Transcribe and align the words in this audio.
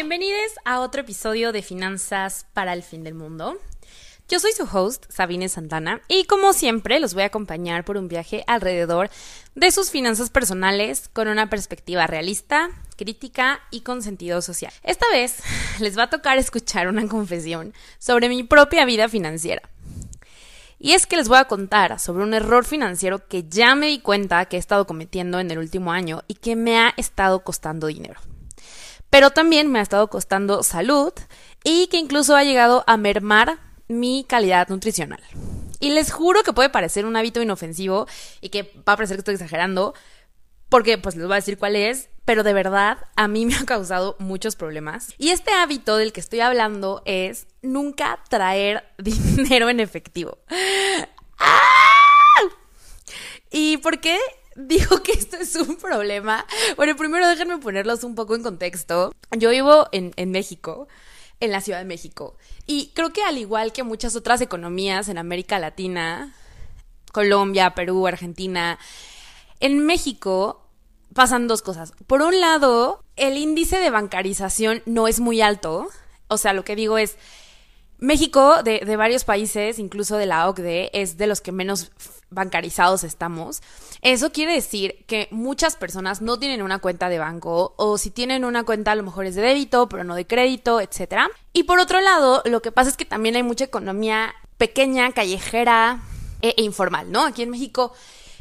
Bienvenidos 0.00 0.52
a 0.64 0.78
otro 0.78 1.00
episodio 1.00 1.50
de 1.50 1.60
Finanzas 1.60 2.46
para 2.52 2.72
el 2.72 2.84
Fin 2.84 3.02
del 3.02 3.14
Mundo. 3.14 3.58
Yo 4.28 4.38
soy 4.38 4.52
su 4.52 4.62
host, 4.62 5.06
Sabine 5.08 5.48
Santana, 5.48 6.02
y 6.06 6.22
como 6.22 6.52
siempre 6.52 7.00
los 7.00 7.14
voy 7.14 7.24
a 7.24 7.26
acompañar 7.26 7.84
por 7.84 7.96
un 7.96 8.06
viaje 8.06 8.44
alrededor 8.46 9.10
de 9.56 9.72
sus 9.72 9.90
finanzas 9.90 10.30
personales 10.30 11.08
con 11.12 11.26
una 11.26 11.50
perspectiva 11.50 12.06
realista, 12.06 12.70
crítica 12.96 13.60
y 13.72 13.80
con 13.80 14.04
sentido 14.04 14.40
social. 14.40 14.72
Esta 14.84 15.06
vez 15.10 15.38
les 15.80 15.98
va 15.98 16.04
a 16.04 16.10
tocar 16.10 16.38
escuchar 16.38 16.86
una 16.86 17.08
confesión 17.08 17.74
sobre 17.98 18.28
mi 18.28 18.44
propia 18.44 18.84
vida 18.84 19.08
financiera. 19.08 19.68
Y 20.78 20.92
es 20.92 21.08
que 21.08 21.16
les 21.16 21.28
voy 21.28 21.38
a 21.38 21.46
contar 21.46 21.98
sobre 21.98 22.22
un 22.22 22.34
error 22.34 22.64
financiero 22.64 23.26
que 23.26 23.48
ya 23.48 23.74
me 23.74 23.88
di 23.88 23.98
cuenta 23.98 24.44
que 24.44 24.58
he 24.58 24.60
estado 24.60 24.86
cometiendo 24.86 25.40
en 25.40 25.50
el 25.50 25.58
último 25.58 25.90
año 25.90 26.22
y 26.28 26.34
que 26.34 26.54
me 26.54 26.78
ha 26.78 26.94
estado 26.96 27.42
costando 27.42 27.88
dinero. 27.88 28.20
Pero 29.10 29.30
también 29.30 29.70
me 29.70 29.78
ha 29.78 29.82
estado 29.82 30.08
costando 30.08 30.62
salud 30.62 31.12
y 31.64 31.86
que 31.88 31.96
incluso 31.96 32.36
ha 32.36 32.44
llegado 32.44 32.84
a 32.86 32.96
mermar 32.96 33.58
mi 33.88 34.24
calidad 34.28 34.68
nutricional. 34.68 35.22
Y 35.80 35.90
les 35.90 36.12
juro 36.12 36.42
que 36.42 36.52
puede 36.52 36.70
parecer 36.70 37.06
un 37.06 37.16
hábito 37.16 37.40
inofensivo 37.40 38.06
y 38.40 38.50
que 38.50 38.64
va 38.86 38.92
a 38.92 38.96
parecer 38.96 39.16
que 39.16 39.20
estoy 39.20 39.34
exagerando, 39.34 39.94
porque 40.68 40.98
pues 40.98 41.16
les 41.16 41.26
voy 41.26 41.34
a 41.34 41.36
decir 41.36 41.56
cuál 41.56 41.76
es, 41.76 42.10
pero 42.24 42.42
de 42.42 42.52
verdad 42.52 42.98
a 43.16 43.28
mí 43.28 43.46
me 43.46 43.54
ha 43.54 43.64
causado 43.64 44.16
muchos 44.18 44.56
problemas. 44.56 45.14
Y 45.18 45.30
este 45.30 45.52
hábito 45.52 45.96
del 45.96 46.12
que 46.12 46.20
estoy 46.20 46.40
hablando 46.40 47.02
es 47.04 47.46
nunca 47.62 48.22
traer 48.28 48.84
dinero 48.98 49.70
en 49.70 49.80
efectivo. 49.80 50.38
¡Ah! 51.38 51.64
¿Y 53.50 53.78
por 53.78 54.00
qué 54.00 54.18
digo 54.58 55.02
que 55.02 55.12
esto 55.12 55.36
es 55.36 55.54
un 55.56 55.76
problema? 55.76 56.44
Bueno, 56.76 56.96
primero 56.96 57.28
déjenme 57.28 57.58
ponerlos 57.58 58.04
un 58.04 58.14
poco 58.14 58.34
en 58.34 58.42
contexto. 58.42 59.12
Yo 59.36 59.50
vivo 59.50 59.86
en, 59.92 60.12
en 60.16 60.30
México 60.30 60.88
en 61.40 61.52
la 61.52 61.60
Ciudad 61.60 61.78
de 61.78 61.84
México. 61.84 62.36
Y 62.66 62.90
creo 62.94 63.12
que 63.12 63.22
al 63.22 63.38
igual 63.38 63.72
que 63.72 63.82
muchas 63.82 64.16
otras 64.16 64.40
economías 64.40 65.08
en 65.08 65.18
América 65.18 65.58
Latina, 65.58 66.34
Colombia, 67.12 67.74
Perú, 67.74 68.06
Argentina, 68.06 68.78
en 69.60 69.84
México 69.84 70.66
pasan 71.14 71.48
dos 71.48 71.62
cosas. 71.62 71.92
Por 72.06 72.22
un 72.22 72.40
lado, 72.40 73.02
el 73.16 73.36
índice 73.36 73.78
de 73.78 73.90
bancarización 73.90 74.82
no 74.86 75.08
es 75.08 75.20
muy 75.20 75.40
alto. 75.40 75.88
O 76.28 76.36
sea, 76.36 76.52
lo 76.52 76.64
que 76.64 76.76
digo 76.76 76.98
es, 76.98 77.16
México, 77.98 78.62
de, 78.62 78.80
de, 78.86 78.96
varios 78.96 79.24
países, 79.24 79.78
incluso 79.78 80.16
de 80.16 80.26
la 80.26 80.48
OCDE, 80.48 80.90
es 80.92 81.16
de 81.16 81.26
los 81.26 81.40
que 81.40 81.50
menos 81.50 81.90
bancarizados 82.30 83.04
estamos. 83.04 83.60
Eso 84.02 84.30
quiere 84.30 84.52
decir 84.52 85.04
que 85.06 85.28
muchas 85.30 85.76
personas 85.76 86.22
no 86.22 86.38
tienen 86.38 86.62
una 86.62 86.78
cuenta 86.78 87.08
de 87.08 87.18
banco 87.18 87.74
o 87.76 87.98
si 87.98 88.10
tienen 88.10 88.44
una 88.44 88.64
cuenta 88.64 88.92
a 88.92 88.94
lo 88.94 89.02
mejor 89.02 89.26
es 89.26 89.34
de 89.34 89.42
débito, 89.42 89.88
pero 89.88 90.04
no 90.04 90.14
de 90.14 90.26
crédito, 90.26 90.80
etc. 90.80 91.22
Y 91.52 91.64
por 91.64 91.80
otro 91.80 92.00
lado, 92.00 92.42
lo 92.44 92.62
que 92.62 92.70
pasa 92.70 92.90
es 92.90 92.96
que 92.96 93.04
también 93.04 93.34
hay 93.34 93.42
mucha 93.42 93.64
economía 93.64 94.34
pequeña, 94.58 95.12
callejera 95.12 96.02
e, 96.42 96.54
e 96.56 96.62
informal, 96.62 97.10
¿no? 97.10 97.24
Aquí 97.24 97.42
en 97.42 97.50
México 97.50 97.92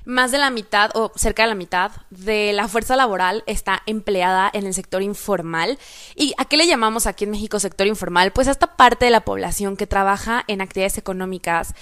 más 0.08 0.32
de 0.32 0.38
la 0.38 0.50
mitad 0.50 0.90
o 0.96 1.12
cerca 1.16 1.44
de 1.44 1.50
la 1.50 1.56
mitad 1.56 1.92
de 2.10 2.54
la 2.54 2.68
fuerza 2.70 2.96
laboral 2.96 3.44
está 3.46 3.84
empleada 3.86 4.50
en 4.52 4.66
el 4.66 4.74
sector 4.74 5.04
informal. 5.04 5.78
¿Y 6.16 6.34
a 6.38 6.46
qué 6.46 6.56
le 6.56 6.66
llamamos 6.66 7.06
aquí 7.06 7.26
en 7.26 7.32
México 7.32 7.60
sector 7.60 7.86
informal? 7.88 8.32
Pues 8.32 8.48
a 8.48 8.52
esta 8.52 8.78
parte 8.78 9.06
de 9.06 9.12
la 9.12 9.26
población 9.26 9.76
que 9.76 9.86
trabaja 9.86 10.46
en 10.48 10.62
actividades 10.62 10.98
económicas 10.98 11.76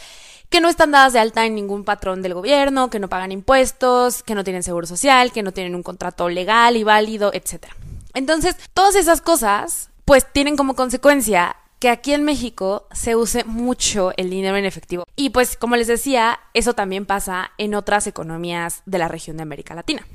que 0.49 0.59
no 0.59 0.69
están 0.69 0.91
dadas 0.91 1.13
de 1.13 1.19
alta 1.19 1.45
en 1.45 1.55
ningún 1.55 1.83
patrón 1.83 2.21
del 2.21 2.33
gobierno, 2.33 2.89
que 2.89 2.99
no 2.99 3.09
pagan 3.09 3.31
impuestos, 3.31 4.23
que 4.23 4.35
no 4.35 4.43
tienen 4.43 4.63
seguro 4.63 4.87
social, 4.87 5.31
que 5.31 5.43
no 5.43 5.51
tienen 5.51 5.75
un 5.75 5.83
contrato 5.83 6.27
legal 6.29 6.77
y 6.77 6.83
válido, 6.83 7.31
etc. 7.33 7.67
Entonces, 8.13 8.55
todas 8.73 8.95
esas 8.95 9.21
cosas, 9.21 9.89
pues 10.03 10.25
tienen 10.31 10.55
como 10.55 10.75
consecuencia 10.75 11.55
que 11.79 11.89
aquí 11.89 12.13
en 12.13 12.23
México 12.23 12.87
se 12.93 13.15
use 13.15 13.43
mucho 13.43 14.11
el 14.17 14.29
dinero 14.29 14.57
en 14.57 14.65
efectivo. 14.65 15.05
Y 15.15 15.31
pues, 15.31 15.57
como 15.57 15.75
les 15.75 15.87
decía, 15.87 16.39
eso 16.53 16.73
también 16.73 17.05
pasa 17.05 17.51
en 17.57 17.75
otras 17.75 18.07
economías 18.07 18.81
de 18.85 18.97
la 18.97 19.07
región 19.07 19.37
de 19.37 19.43
América 19.43 19.75
Latina. 19.75 20.05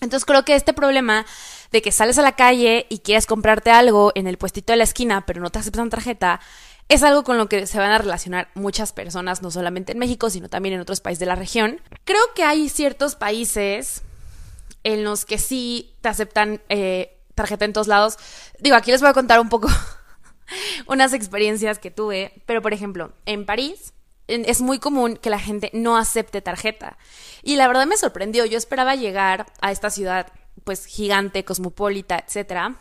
Entonces 0.00 0.24
creo 0.24 0.44
que 0.44 0.54
este 0.54 0.72
problema 0.72 1.26
de 1.72 1.82
que 1.82 1.92
sales 1.92 2.18
a 2.18 2.22
la 2.22 2.32
calle 2.32 2.86
y 2.88 3.00
quieres 3.00 3.26
comprarte 3.26 3.70
algo 3.70 4.12
en 4.14 4.26
el 4.26 4.38
puestito 4.38 4.72
de 4.72 4.78
la 4.78 4.84
esquina, 4.84 5.26
pero 5.26 5.40
no 5.40 5.50
te 5.50 5.58
aceptan 5.58 5.90
tarjeta, 5.90 6.40
es 6.88 7.02
algo 7.02 7.22
con 7.22 7.38
lo 7.38 7.48
que 7.48 7.66
se 7.66 7.78
van 7.78 7.92
a 7.92 7.98
relacionar 7.98 8.48
muchas 8.54 8.92
personas, 8.92 9.42
no 9.42 9.50
solamente 9.50 9.92
en 9.92 9.98
México, 9.98 10.30
sino 10.30 10.48
también 10.48 10.74
en 10.74 10.80
otros 10.80 11.00
países 11.00 11.20
de 11.20 11.26
la 11.26 11.36
región. 11.36 11.80
Creo 12.04 12.22
que 12.34 12.42
hay 12.42 12.68
ciertos 12.68 13.14
países 13.14 14.02
en 14.82 15.04
los 15.04 15.24
que 15.24 15.38
sí 15.38 15.94
te 16.00 16.08
aceptan 16.08 16.60
eh, 16.68 17.18
tarjeta 17.34 17.64
en 17.64 17.74
todos 17.74 17.86
lados. 17.86 18.16
Digo, 18.58 18.76
aquí 18.76 18.90
les 18.90 19.02
voy 19.02 19.10
a 19.10 19.14
contar 19.14 19.38
un 19.38 19.48
poco 19.48 19.68
unas 20.86 21.12
experiencias 21.12 21.78
que 21.78 21.90
tuve, 21.90 22.42
pero 22.46 22.62
por 22.62 22.72
ejemplo, 22.72 23.12
en 23.26 23.46
París 23.46 23.92
es 24.26 24.60
muy 24.60 24.78
común 24.78 25.16
que 25.16 25.30
la 25.30 25.40
gente 25.40 25.70
no 25.72 25.96
acepte 25.96 26.40
tarjeta. 26.40 26.96
Y 27.42 27.56
la 27.56 27.66
verdad 27.66 27.86
me 27.86 27.96
sorprendió, 27.96 28.44
yo 28.44 28.58
esperaba 28.58 28.94
llegar 28.94 29.46
a 29.60 29.72
esta 29.72 29.90
ciudad 29.90 30.28
pues 30.64 30.86
gigante, 30.86 31.44
cosmopolita, 31.44 32.22
etcétera, 32.24 32.76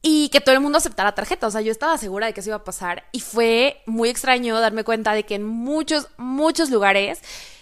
y 0.00 0.28
que 0.28 0.40
todo 0.40 0.54
el 0.54 0.60
mundo 0.60 0.78
aceptara 0.78 1.14
tarjeta. 1.14 1.46
O 1.46 1.50
sea, 1.50 1.60
yo 1.60 1.72
estaba 1.72 1.98
segura 1.98 2.26
de 2.26 2.34
que 2.34 2.40
eso 2.40 2.50
iba 2.50 2.56
a 2.56 2.64
pasar 2.64 3.04
y 3.12 3.20
fue 3.20 3.82
muy 3.86 4.08
extraño 4.08 4.60
darme 4.60 4.84
cuenta 4.84 5.12
de 5.12 5.24
que 5.24 5.34
en 5.34 5.44
muchos, 5.44 6.08
muchos 6.16 6.70
lugares 6.70 7.20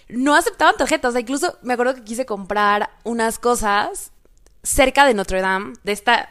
no 0.08 0.34
aceptaban 0.34 0.76
tarjetas. 0.76 1.10
O 1.10 1.12
sea, 1.12 1.20
incluso 1.20 1.58
me 1.62 1.74
acuerdo 1.74 1.94
que 1.94 2.04
quise 2.04 2.26
comprar 2.26 2.90
unas 3.04 3.38
cosas 3.38 4.12
cerca 4.62 5.06
de 5.06 5.14
Notre 5.14 5.40
Dame, 5.40 5.74
de 5.82 5.92
esta 5.92 6.28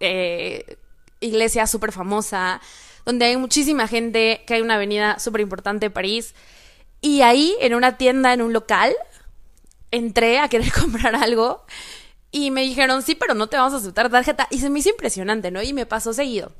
eh, 0.00 0.76
iglesia 1.20 1.66
súper 1.66 1.92
famosa, 1.92 2.60
donde 3.04 3.26
hay 3.26 3.36
muchísima 3.36 3.88
gente, 3.88 4.42
que 4.46 4.54
hay 4.54 4.62
una 4.62 4.74
avenida 4.74 5.18
súper 5.18 5.40
importante 5.40 5.86
de 5.86 5.90
París. 5.90 6.34
Y 7.00 7.22
ahí, 7.22 7.56
en 7.60 7.74
una 7.74 7.96
tienda, 7.96 8.32
en 8.32 8.42
un 8.42 8.52
local, 8.52 8.94
entré 9.90 10.38
a 10.38 10.48
querer 10.48 10.72
comprar 10.80 11.14
algo 11.14 11.64
y 12.30 12.50
me 12.50 12.62
dijeron, 12.62 13.02
sí, 13.02 13.14
pero 13.14 13.34
no 13.34 13.46
te 13.46 13.56
vamos 13.56 13.72
a 13.72 13.76
aceptar 13.76 14.10
tarjeta. 14.10 14.46
Y 14.50 14.58
se 14.58 14.70
me 14.70 14.80
hizo 14.80 14.90
impresionante, 14.90 15.50
¿no? 15.50 15.62
Y 15.62 15.72
me 15.72 15.86
pasó 15.86 16.12
seguido. 16.12 16.52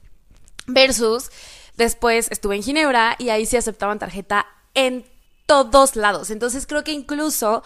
Versus, 0.66 1.30
después 1.76 2.28
estuve 2.30 2.56
en 2.56 2.62
Ginebra 2.62 3.16
y 3.18 3.28
ahí 3.28 3.46
sí 3.46 3.56
aceptaban 3.56 3.98
tarjeta 3.98 4.46
en 4.74 5.04
todos 5.46 5.96
lados. 5.96 6.30
Entonces 6.30 6.66
creo 6.66 6.84
que 6.84 6.92
incluso, 6.92 7.62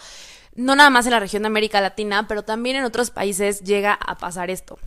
no 0.55 0.75
nada 0.75 0.89
más 0.89 1.05
en 1.05 1.11
la 1.11 1.19
región 1.19 1.43
de 1.43 1.47
América 1.47 1.81
Latina, 1.81 2.27
pero 2.27 2.43
también 2.43 2.75
en 2.75 2.83
otros 2.83 3.11
países 3.11 3.61
llega 3.61 3.93
a 3.93 4.17
pasar 4.17 4.49
esto. 4.49 4.77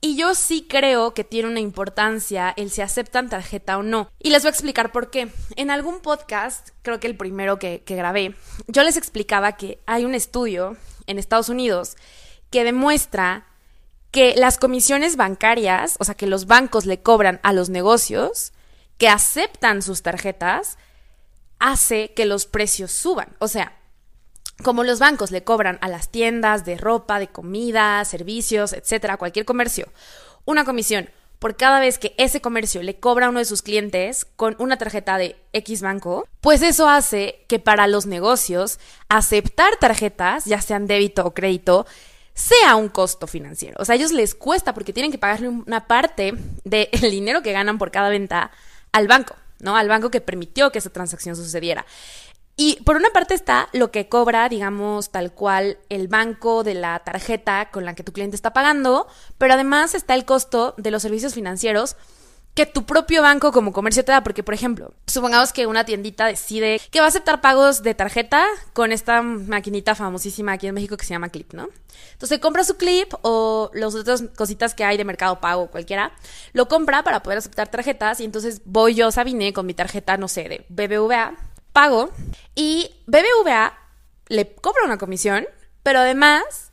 Y 0.00 0.16
yo 0.16 0.34
sí 0.36 0.66
creo 0.68 1.12
que 1.12 1.24
tiene 1.24 1.48
una 1.48 1.60
importancia 1.60 2.54
el 2.56 2.70
si 2.70 2.82
aceptan 2.82 3.28
tarjeta 3.28 3.78
o 3.78 3.82
no. 3.82 4.10
Y 4.20 4.30
les 4.30 4.42
voy 4.42 4.48
a 4.48 4.52
explicar 4.52 4.92
por 4.92 5.10
qué. 5.10 5.28
En 5.56 5.70
algún 5.70 6.00
podcast, 6.00 6.70
creo 6.82 7.00
que 7.00 7.08
el 7.08 7.16
primero 7.16 7.58
que, 7.58 7.82
que 7.84 7.96
grabé, 7.96 8.36
yo 8.68 8.84
les 8.84 8.96
explicaba 8.96 9.56
que 9.56 9.80
hay 9.86 10.04
un 10.04 10.14
estudio 10.14 10.76
en 11.06 11.18
Estados 11.18 11.48
Unidos 11.48 11.96
que 12.50 12.62
demuestra 12.62 13.46
que 14.10 14.34
las 14.36 14.56
comisiones 14.56 15.16
bancarias, 15.16 15.96
o 15.98 16.04
sea, 16.04 16.14
que 16.14 16.26
los 16.26 16.46
bancos 16.46 16.86
le 16.86 17.02
cobran 17.02 17.40
a 17.42 17.52
los 17.52 17.68
negocios 17.68 18.52
que 18.98 19.08
aceptan 19.08 19.82
sus 19.82 20.02
tarjetas, 20.02 20.78
hace 21.58 22.12
que 22.14 22.24
los 22.24 22.46
precios 22.46 22.92
suban. 22.92 23.36
O 23.38 23.48
sea, 23.48 23.77
como 24.62 24.84
los 24.84 24.98
bancos 24.98 25.30
le 25.30 25.44
cobran 25.44 25.78
a 25.80 25.88
las 25.88 26.08
tiendas 26.08 26.64
de 26.64 26.76
ropa, 26.76 27.18
de 27.18 27.28
comida, 27.28 28.04
servicios, 28.04 28.72
etcétera, 28.72 29.16
cualquier 29.16 29.44
comercio, 29.44 29.88
una 30.44 30.64
comisión 30.64 31.10
por 31.38 31.56
cada 31.56 31.80
vez 31.80 31.98
que 31.98 32.14
ese 32.18 32.40
comercio 32.40 32.82
le 32.82 32.98
cobra 32.98 33.26
a 33.26 33.28
uno 33.28 33.38
de 33.38 33.44
sus 33.44 33.62
clientes 33.62 34.26
con 34.36 34.56
una 34.58 34.76
tarjeta 34.76 35.18
de 35.18 35.36
X 35.52 35.82
banco, 35.82 36.26
pues 36.40 36.62
eso 36.62 36.88
hace 36.88 37.44
que 37.48 37.58
para 37.58 37.86
los 37.86 38.06
negocios 38.06 38.80
aceptar 39.08 39.76
tarjetas, 39.78 40.46
ya 40.46 40.60
sean 40.60 40.86
débito 40.86 41.24
o 41.24 41.34
crédito, 41.34 41.86
sea 42.34 42.76
un 42.76 42.88
costo 42.88 43.26
financiero. 43.26 43.76
O 43.80 43.84
sea, 43.84 43.94
a 43.94 43.96
ellos 43.96 44.12
les 44.12 44.34
cuesta 44.34 44.74
porque 44.74 44.92
tienen 44.92 45.12
que 45.12 45.18
pagarle 45.18 45.48
una 45.48 45.86
parte 45.86 46.34
del 46.64 46.88
dinero 47.00 47.42
que 47.42 47.52
ganan 47.52 47.78
por 47.78 47.90
cada 47.90 48.08
venta 48.08 48.50
al 48.92 49.06
banco, 49.06 49.36
¿no? 49.60 49.76
Al 49.76 49.88
banco 49.88 50.10
que 50.10 50.20
permitió 50.20 50.72
que 50.72 50.78
esa 50.78 50.90
transacción 50.90 51.36
sucediera. 51.36 51.86
Y 52.60 52.82
por 52.82 52.96
una 52.96 53.10
parte 53.10 53.34
está 53.34 53.68
lo 53.72 53.92
que 53.92 54.08
cobra, 54.08 54.48
digamos, 54.48 55.10
tal 55.10 55.32
cual 55.32 55.78
el 55.90 56.08
banco 56.08 56.64
de 56.64 56.74
la 56.74 56.98
tarjeta 56.98 57.70
con 57.70 57.84
la 57.84 57.94
que 57.94 58.02
tu 58.02 58.12
cliente 58.12 58.34
está 58.34 58.52
pagando, 58.52 59.06
pero 59.38 59.54
además 59.54 59.94
está 59.94 60.16
el 60.16 60.24
costo 60.24 60.74
de 60.76 60.90
los 60.90 61.02
servicios 61.02 61.34
financieros 61.34 61.94
que 62.54 62.66
tu 62.66 62.84
propio 62.84 63.22
banco 63.22 63.52
como 63.52 63.72
comercio 63.72 64.04
te 64.04 64.10
da. 64.10 64.24
Porque, 64.24 64.42
por 64.42 64.54
ejemplo, 64.54 64.92
supongamos 65.06 65.52
que 65.52 65.68
una 65.68 65.84
tiendita 65.84 66.26
decide 66.26 66.80
que 66.90 66.98
va 66.98 67.06
a 67.06 67.10
aceptar 67.10 67.40
pagos 67.40 67.84
de 67.84 67.94
tarjeta 67.94 68.44
con 68.72 68.90
esta 68.90 69.22
maquinita 69.22 69.94
famosísima 69.94 70.54
aquí 70.54 70.66
en 70.66 70.74
México 70.74 70.96
que 70.96 71.04
se 71.04 71.14
llama 71.14 71.28
Clip, 71.28 71.52
¿no? 71.52 71.68
Entonces 72.14 72.40
compra 72.40 72.64
su 72.64 72.76
Clip 72.76 73.14
o 73.22 73.70
las 73.72 73.94
otras 73.94 74.24
cositas 74.36 74.74
que 74.74 74.82
hay 74.82 74.96
de 74.96 75.04
mercado 75.04 75.38
pago, 75.38 75.68
cualquiera, 75.68 76.10
lo 76.52 76.66
compra 76.66 77.04
para 77.04 77.22
poder 77.22 77.38
aceptar 77.38 77.68
tarjetas 77.68 78.18
y 78.18 78.24
entonces 78.24 78.62
voy 78.64 78.94
yo, 78.94 79.12
Sabine, 79.12 79.52
con 79.52 79.64
mi 79.64 79.74
tarjeta, 79.74 80.16
no 80.16 80.26
sé, 80.26 80.48
de 80.48 80.66
BBVA, 80.68 81.36
pago 81.72 82.10
y 82.54 82.90
BBVA 83.06 83.78
le 84.28 84.54
cobra 84.54 84.84
una 84.84 84.98
comisión, 84.98 85.46
pero 85.82 86.00
además 86.00 86.72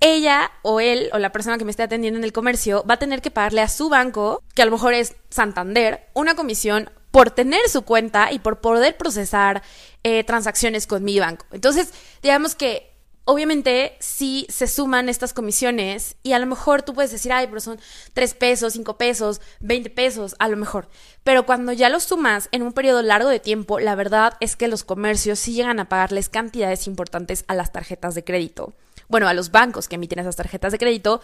ella 0.00 0.50
o 0.62 0.80
él 0.80 1.10
o 1.12 1.18
la 1.18 1.32
persona 1.32 1.58
que 1.58 1.64
me 1.64 1.70
esté 1.70 1.82
atendiendo 1.82 2.18
en 2.18 2.24
el 2.24 2.32
comercio 2.32 2.84
va 2.88 2.94
a 2.94 2.98
tener 2.98 3.22
que 3.22 3.30
pagarle 3.30 3.62
a 3.62 3.68
su 3.68 3.88
banco, 3.88 4.42
que 4.54 4.62
a 4.62 4.66
lo 4.66 4.72
mejor 4.72 4.94
es 4.94 5.16
Santander, 5.30 6.08
una 6.14 6.34
comisión 6.34 6.90
por 7.10 7.30
tener 7.30 7.68
su 7.68 7.82
cuenta 7.82 8.32
y 8.32 8.40
por 8.40 8.60
poder 8.60 8.96
procesar 8.96 9.62
eh, 10.02 10.24
transacciones 10.24 10.86
con 10.86 11.04
mi 11.04 11.20
banco. 11.20 11.46
Entonces, 11.52 11.92
digamos 12.22 12.54
que 12.54 12.93
obviamente 13.24 13.96
si 14.00 14.46
se 14.48 14.66
suman 14.66 15.08
estas 15.08 15.32
comisiones 15.32 16.16
y 16.22 16.32
a 16.32 16.38
lo 16.38 16.46
mejor 16.46 16.82
tú 16.82 16.94
puedes 16.94 17.10
decir, 17.10 17.32
ay, 17.32 17.46
pero 17.46 17.60
son 17.60 17.78
3 18.12 18.34
pesos, 18.34 18.72
5 18.74 18.96
pesos, 18.96 19.40
20 19.60 19.90
pesos, 19.90 20.36
a 20.38 20.48
lo 20.48 20.56
mejor. 20.56 20.88
Pero 21.22 21.46
cuando 21.46 21.72
ya 21.72 21.88
lo 21.88 22.00
sumas 22.00 22.48
en 22.52 22.62
un 22.62 22.72
periodo 22.72 23.02
largo 23.02 23.28
de 23.28 23.40
tiempo, 23.40 23.80
la 23.80 23.94
verdad 23.94 24.34
es 24.40 24.56
que 24.56 24.68
los 24.68 24.84
comercios 24.84 25.38
sí 25.38 25.54
llegan 25.54 25.80
a 25.80 25.88
pagarles 25.88 26.28
cantidades 26.28 26.86
importantes 26.86 27.44
a 27.48 27.54
las 27.54 27.72
tarjetas 27.72 28.14
de 28.14 28.24
crédito 28.24 28.74
bueno, 29.08 29.28
a 29.28 29.34
los 29.34 29.50
bancos 29.50 29.88
que 29.88 29.96
emiten 29.96 30.18
esas 30.18 30.36
tarjetas 30.36 30.72
de 30.72 30.78
crédito. 30.78 31.20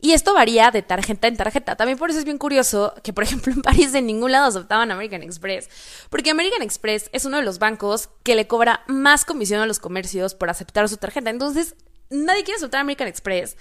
Y 0.00 0.12
esto 0.12 0.34
varía 0.34 0.70
de 0.70 0.82
tarjeta 0.82 1.28
en 1.28 1.36
tarjeta. 1.36 1.76
También 1.76 1.98
por 1.98 2.10
eso 2.10 2.18
es 2.18 2.24
bien 2.24 2.38
curioso 2.38 2.94
que, 3.02 3.12
por 3.12 3.24
ejemplo, 3.24 3.52
en 3.52 3.62
París 3.62 3.92
de 3.92 4.02
ningún 4.02 4.32
lado 4.32 4.46
aceptaban 4.46 4.90
American 4.90 5.22
Express. 5.22 5.68
Porque 6.10 6.30
American 6.30 6.62
Express 6.62 7.08
es 7.12 7.24
uno 7.24 7.38
de 7.38 7.42
los 7.44 7.58
bancos 7.58 8.10
que 8.22 8.34
le 8.34 8.46
cobra 8.46 8.82
más 8.86 9.24
comisión 9.24 9.60
a 9.60 9.66
los 9.66 9.78
comercios 9.78 10.34
por 10.34 10.50
aceptar 10.50 10.88
su 10.88 10.96
tarjeta. 10.96 11.30
Entonces, 11.30 11.74
nadie 12.10 12.44
quiere 12.44 12.56
aceptar 12.56 12.80
American 12.80 13.08
Express 13.08 13.56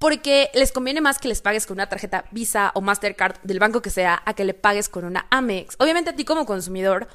porque 0.00 0.50
les 0.54 0.72
conviene 0.72 1.02
más 1.02 1.18
que 1.18 1.28
les 1.28 1.42
pagues 1.42 1.66
con 1.66 1.74
una 1.74 1.88
tarjeta 1.88 2.24
Visa 2.30 2.72
o 2.74 2.80
Mastercard 2.80 3.36
del 3.42 3.58
banco 3.58 3.82
que 3.82 3.90
sea 3.90 4.22
a 4.24 4.32
que 4.32 4.46
le 4.46 4.54
pagues 4.54 4.88
con 4.88 5.04
una 5.04 5.26
Amex. 5.30 5.76
Obviamente 5.78 6.08
a 6.08 6.16
ti 6.16 6.24
como 6.24 6.46
consumidor 6.46 7.06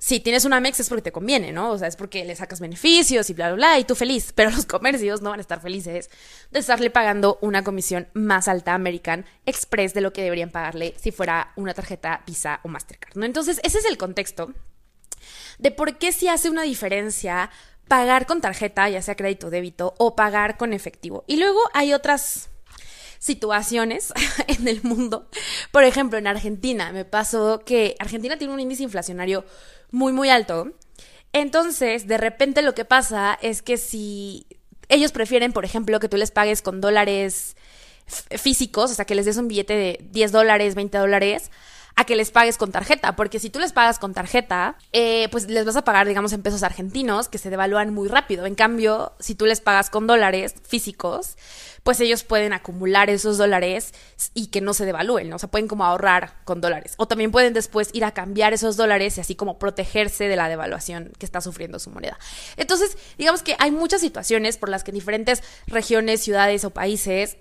si 0.00 0.18
tienes 0.18 0.46
una 0.46 0.56
Amex 0.56 0.80
es 0.80 0.88
porque 0.88 1.02
te 1.02 1.12
conviene, 1.12 1.52
¿no? 1.52 1.70
O 1.70 1.78
sea, 1.78 1.86
es 1.86 1.94
porque 1.94 2.24
le 2.24 2.34
sacas 2.34 2.58
beneficios 2.58 3.28
y 3.28 3.34
bla, 3.34 3.48
bla, 3.48 3.56
bla, 3.56 3.78
y 3.78 3.84
tú 3.84 3.94
feliz. 3.94 4.32
Pero 4.34 4.50
los 4.50 4.64
comercios 4.64 5.20
no 5.20 5.30
van 5.30 5.38
a 5.38 5.42
estar 5.42 5.60
felices 5.60 6.10
de 6.50 6.58
estarle 6.58 6.90
pagando 6.90 7.38
una 7.42 7.62
comisión 7.62 8.08
más 8.14 8.48
alta 8.48 8.72
a 8.72 8.76
American 8.76 9.26
Express 9.44 9.92
de 9.92 10.00
lo 10.00 10.12
que 10.12 10.22
deberían 10.22 10.50
pagarle 10.50 10.94
si 10.98 11.12
fuera 11.12 11.52
una 11.54 11.74
tarjeta 11.74 12.24
Visa 12.26 12.60
o 12.64 12.68
Mastercard, 12.68 13.14
¿no? 13.16 13.26
Entonces, 13.26 13.60
ese 13.62 13.78
es 13.78 13.84
el 13.84 13.98
contexto 13.98 14.54
de 15.58 15.70
por 15.70 15.98
qué 15.98 16.12
si 16.12 16.28
hace 16.28 16.48
una 16.48 16.62
diferencia 16.62 17.50
pagar 17.86 18.24
con 18.24 18.40
tarjeta, 18.40 18.88
ya 18.88 19.02
sea 19.02 19.16
crédito 19.16 19.48
o 19.48 19.50
débito, 19.50 19.94
o 19.98 20.16
pagar 20.16 20.56
con 20.56 20.72
efectivo. 20.72 21.24
Y 21.26 21.36
luego 21.36 21.60
hay 21.74 21.92
otras 21.92 22.48
situaciones 23.18 24.14
en 24.48 24.66
el 24.66 24.82
mundo. 24.82 25.28
Por 25.70 25.84
ejemplo, 25.84 26.18
en 26.18 26.26
Argentina 26.26 26.90
me 26.90 27.04
pasó 27.04 27.60
que 27.66 27.94
Argentina 27.98 28.38
tiene 28.38 28.54
un 28.54 28.60
índice 28.60 28.82
inflacionario 28.82 29.44
muy, 29.90 30.12
muy 30.12 30.28
alto. 30.30 30.72
Entonces, 31.32 32.06
de 32.06 32.18
repente 32.18 32.62
lo 32.62 32.74
que 32.74 32.84
pasa 32.84 33.38
es 33.40 33.62
que 33.62 33.76
si 33.76 34.46
ellos 34.88 35.12
prefieren, 35.12 35.52
por 35.52 35.64
ejemplo, 35.64 36.00
que 36.00 36.08
tú 36.08 36.16
les 36.16 36.30
pagues 36.30 36.62
con 36.62 36.80
dólares 36.80 37.56
físicos, 38.06 38.90
o 38.90 38.94
sea, 38.94 39.04
que 39.04 39.14
les 39.14 39.26
des 39.26 39.36
un 39.36 39.48
billete 39.48 39.74
de 39.74 40.00
10 40.10 40.32
dólares, 40.32 40.74
20 40.74 40.98
dólares, 40.98 41.50
a 41.96 42.04
que 42.04 42.16
les 42.16 42.30
pagues 42.30 42.56
con 42.56 42.72
tarjeta, 42.72 43.16
porque 43.16 43.38
si 43.38 43.50
tú 43.50 43.58
les 43.58 43.72
pagas 43.72 43.98
con 43.98 44.14
tarjeta, 44.14 44.76
eh, 44.92 45.28
pues 45.30 45.48
les 45.48 45.64
vas 45.64 45.76
a 45.76 45.84
pagar, 45.84 46.06
digamos, 46.06 46.32
en 46.32 46.42
pesos 46.42 46.62
argentinos, 46.62 47.28
que 47.28 47.38
se 47.38 47.50
devalúan 47.50 47.92
muy 47.92 48.08
rápido. 48.08 48.46
En 48.46 48.54
cambio, 48.54 49.12
si 49.18 49.34
tú 49.34 49.46
les 49.46 49.60
pagas 49.60 49.90
con 49.90 50.06
dólares 50.06 50.54
físicos, 50.66 51.36
pues 51.82 52.00
ellos 52.00 52.24
pueden 52.24 52.52
acumular 52.52 53.10
esos 53.10 53.38
dólares 53.38 53.94
y 54.34 54.48
que 54.48 54.60
no 54.60 54.74
se 54.74 54.84
devalúen, 54.84 55.28
¿no? 55.28 55.36
O 55.36 55.38
sea, 55.38 55.50
pueden 55.50 55.68
como 55.68 55.84
ahorrar 55.84 56.34
con 56.44 56.60
dólares. 56.60 56.94
O 56.98 57.08
también 57.08 57.30
pueden 57.30 57.52
después 57.52 57.90
ir 57.92 58.04
a 58.04 58.12
cambiar 58.12 58.52
esos 58.52 58.76
dólares 58.76 59.16
y 59.16 59.20
así 59.20 59.34
como 59.34 59.58
protegerse 59.58 60.28
de 60.28 60.36
la 60.36 60.48
devaluación 60.48 61.12
que 61.18 61.26
está 61.26 61.40
sufriendo 61.40 61.78
su 61.78 61.90
moneda. 61.90 62.18
Entonces, 62.56 62.96
digamos 63.18 63.42
que 63.42 63.56
hay 63.58 63.70
muchas 63.70 64.00
situaciones 64.00 64.58
por 64.58 64.68
las 64.68 64.84
que 64.84 64.90
en 64.90 64.96
diferentes 64.96 65.42
regiones, 65.66 66.22
ciudades 66.22 66.64
o 66.64 66.70
países 66.70 67.36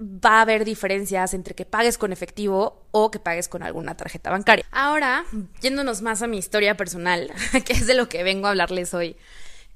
va 0.00 0.38
a 0.38 0.42
haber 0.42 0.64
diferencias 0.64 1.34
entre 1.34 1.54
que 1.54 1.64
pagues 1.64 1.98
con 1.98 2.12
efectivo 2.12 2.86
o 2.90 3.10
que 3.10 3.18
pagues 3.18 3.48
con 3.48 3.62
alguna 3.62 3.96
tarjeta 3.96 4.30
bancaria. 4.30 4.64
Ahora, 4.70 5.24
yéndonos 5.60 6.02
más 6.02 6.22
a 6.22 6.26
mi 6.26 6.38
historia 6.38 6.76
personal, 6.76 7.32
que 7.64 7.72
es 7.72 7.86
de 7.86 7.94
lo 7.94 8.08
que 8.08 8.22
vengo 8.22 8.46
a 8.46 8.50
hablarles 8.50 8.94
hoy. 8.94 9.16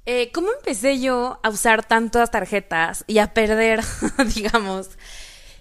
Eh, 0.06 0.31
¿Cómo 0.33 0.49
empecé 0.53 1.00
yo 1.00 1.39
a 1.43 1.50
usar 1.50 1.85
tantas 1.85 2.31
tarjetas 2.31 3.05
y 3.06 3.19
a 3.19 3.35
perder, 3.35 3.81
digamos, 4.35 4.91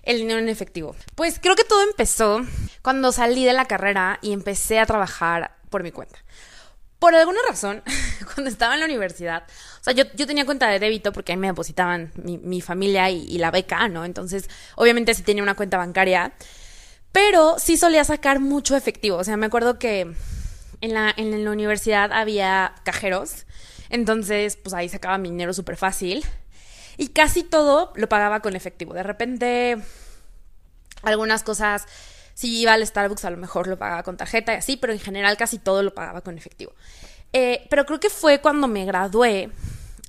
el 0.04 0.20
dinero 0.20 0.40
en 0.40 0.50
efectivo? 0.50 0.96
Pues 1.16 1.40
creo 1.40 1.56
que 1.56 1.66
todo 1.66 1.84
empezó 1.84 2.42
cuando 2.82 3.12
salí 3.12 3.44
de 3.44 3.54
la 3.54 3.66
carrera 3.66 4.20
y 4.22 4.32
empecé 4.32 4.80
a 4.80 4.86
trabajar 4.86 5.58
por 5.70 5.84
mi 5.84 5.92
cuenta. 5.92 6.20
Por 7.00 7.14
alguna 7.16 7.40
razón, 7.48 7.84
cuando 8.34 8.50
estaba 8.50 8.74
en 8.74 8.80
la 8.80 8.86
universidad, 8.86 9.44
o 9.80 9.84
sea, 9.84 9.94
yo, 9.94 10.06
yo 10.16 10.26
tenía 10.26 10.46
cuenta 10.46 10.68
de 10.68 10.80
débito 10.80 11.12
porque 11.12 11.32
ahí 11.32 11.38
me 11.38 11.48
depositaban 11.48 12.12
mi, 12.16 12.62
familia 12.62 13.10
y, 13.10 13.38
la 13.38 13.52
beca, 13.52 13.88
¿no? 13.88 14.04
Entonces, 14.04 14.50
obviamente 14.76 15.14
sí 15.14 15.22
tenía 15.22 15.44
una 15.44 15.56
cuenta 15.56 15.78
bancaria, 15.78 16.34
pero 17.12 17.60
sí 17.60 17.78
solía 17.78 18.04
sacar 18.04 18.40
mucho 18.40 18.76
efectivo. 18.76 19.18
O 19.18 19.24
sea, 19.24 19.38
me 19.38 19.46
acuerdo 19.46 19.78
que 19.78 20.14
en 20.82 20.94
la, 20.94 21.14
en 21.16 21.44
la 21.44 21.52
universidad 21.52 22.12
había 22.12 22.74
cajeros, 22.84 23.46
entonces, 23.90 24.58
pues 24.58 24.74
ahí 24.74 24.90
sacaba 24.90 25.18
mi 25.18 25.30
dinero 25.30 25.54
súper 25.54 25.78
fácil 25.78 26.26
y 26.98 27.10
casi 27.10 27.44
todo 27.44 27.94
lo 27.96 28.10
pagaba 28.10 28.42
con 28.42 28.56
efectivo. 28.56 28.94
De 28.94 29.04
repente, 29.04 29.78
algunas 31.04 31.44
cosas 31.44 31.86
si 32.38 32.60
iba 32.60 32.74
al 32.74 32.86
Starbucks 32.86 33.26
a 33.26 33.32
lo 33.32 33.38
mejor 33.38 33.66
lo 33.66 33.80
pagaba 33.80 34.04
con 34.04 34.16
tarjeta 34.16 34.54
y 34.54 34.58
así, 34.58 34.78
pero 34.78 34.94
en 34.94 35.00
general 35.00 35.38
casi 35.38 35.58
todo 35.58 35.82
lo 35.82 35.96
pagaba 35.96 36.22
con 36.22 36.38
efectivo. 36.38 36.72
Eh, 37.34 37.66
pero 37.68 37.88
creo 37.88 38.00
que 38.00 38.12
fue 38.12 38.42
cuando 38.42 38.68
me 38.68 38.86
gradué 38.86 39.50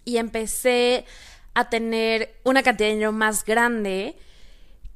y 0.05 0.19
empecé 0.19 1.07
a 1.55 1.71
tener 1.71 2.35
una 2.45 2.63
cantidad 2.63 2.89
de 2.89 2.93
dinero 2.93 3.13
más 3.13 3.47
grande 3.47 4.15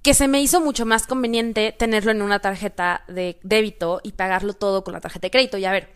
que 0.03 0.13
se 0.13 0.29
me 0.29 0.43
hizo 0.43 0.61
mucho 0.61 0.85
más 0.85 1.07
conveniente 1.07 1.73
tenerlo 1.73 2.11
en 2.11 2.21
una 2.21 2.41
tarjeta 2.41 3.03
de 3.09 3.39
débito 3.43 4.03
y 4.03 4.13
pagarlo 4.13 4.53
todo 4.53 4.85
con 4.85 4.93
la 4.93 5.01
tarjeta 5.01 5.29
de 5.29 5.31
crédito. 5.31 5.57
Y 5.57 5.65
a 5.65 5.73
ver, 5.73 5.89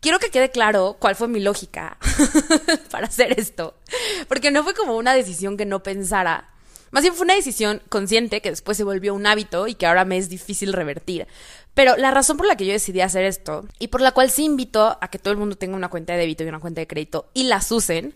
quiero 0.00 0.18
que 0.18 0.30
quede 0.30 0.50
claro 0.50 0.96
cuál 0.98 1.14
fue 1.14 1.28
mi 1.28 1.38
lógica 1.38 1.98
para 2.90 3.06
hacer 3.06 3.38
esto, 3.38 3.76
porque 4.26 4.50
no 4.50 4.64
fue 4.64 4.74
como 4.74 4.96
una 4.96 5.14
decisión 5.14 5.56
que 5.56 5.66
no 5.66 5.84
pensara, 5.84 6.50
más 6.90 7.02
bien 7.02 7.14
fue 7.14 7.24
una 7.24 7.34
decisión 7.34 7.82
consciente 7.88 8.40
que 8.40 8.50
después 8.50 8.76
se 8.76 8.84
volvió 8.84 9.14
un 9.14 9.26
hábito 9.26 9.66
y 9.68 9.74
que 9.74 9.86
ahora 9.86 10.04
me 10.04 10.16
es 10.16 10.28
difícil 10.28 10.72
revertir. 10.72 11.26
Pero 11.74 11.96
la 11.96 12.10
razón 12.10 12.36
por 12.36 12.46
la 12.46 12.56
que 12.56 12.66
yo 12.66 12.72
decidí 12.72 13.00
hacer 13.00 13.24
esto 13.24 13.66
y 13.78 13.88
por 13.88 14.00
la 14.00 14.12
cual 14.12 14.30
sí 14.30 14.44
invito 14.44 14.98
a 15.00 15.08
que 15.08 15.18
todo 15.18 15.32
el 15.32 15.38
mundo 15.38 15.56
tenga 15.56 15.76
una 15.76 15.88
cuenta 15.88 16.12
de 16.12 16.20
débito 16.20 16.44
y 16.44 16.48
una 16.48 16.60
cuenta 16.60 16.80
de 16.80 16.86
crédito 16.86 17.30
y 17.34 17.44
las 17.44 17.70
usen, 17.70 18.14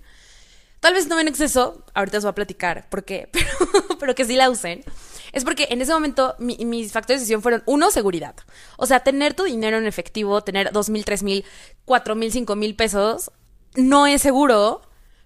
tal 0.80 0.94
vez 0.94 1.06
no 1.06 1.20
en 1.20 1.28
exceso, 1.28 1.85
ahorita 1.94 2.18
os 2.18 2.25
voy 2.25 2.30
a 2.30 2.35
platicar 2.35 2.88
por 2.88 3.04
qué, 3.04 3.28
pero, 3.32 3.99
pero 4.00 4.14
que 4.14 4.25
sí 4.25 4.35
la 4.35 4.50
usen, 4.50 4.85
es 5.32 5.44
porque 5.44 5.68
en 5.70 5.80
ese 5.80 5.92
momento 5.92 6.35
mis 6.38 6.92
factores 6.92 7.20
de 7.20 7.25
decisión 7.25 7.42
fueron, 7.42 7.62
uno, 7.66 7.90
seguridad. 7.90 8.35
O 8.76 8.87
sea, 8.87 9.00
tener 9.00 9.35
tu 9.35 9.44
dinero 9.44 9.78
en 9.78 9.87
efectivo, 9.87 10.42
tener 10.42 10.73
dos 10.73 10.90
mil, 10.90 11.04
tres 11.04 11.23
mil, 11.23 11.44
cuatro 11.85 12.14
mil, 12.14 12.32
cinco 12.32 12.54
mil 12.54 12.76
pesos, 12.76 13.30
no 13.75 14.06
es 14.06 14.23
seguro 14.23 14.82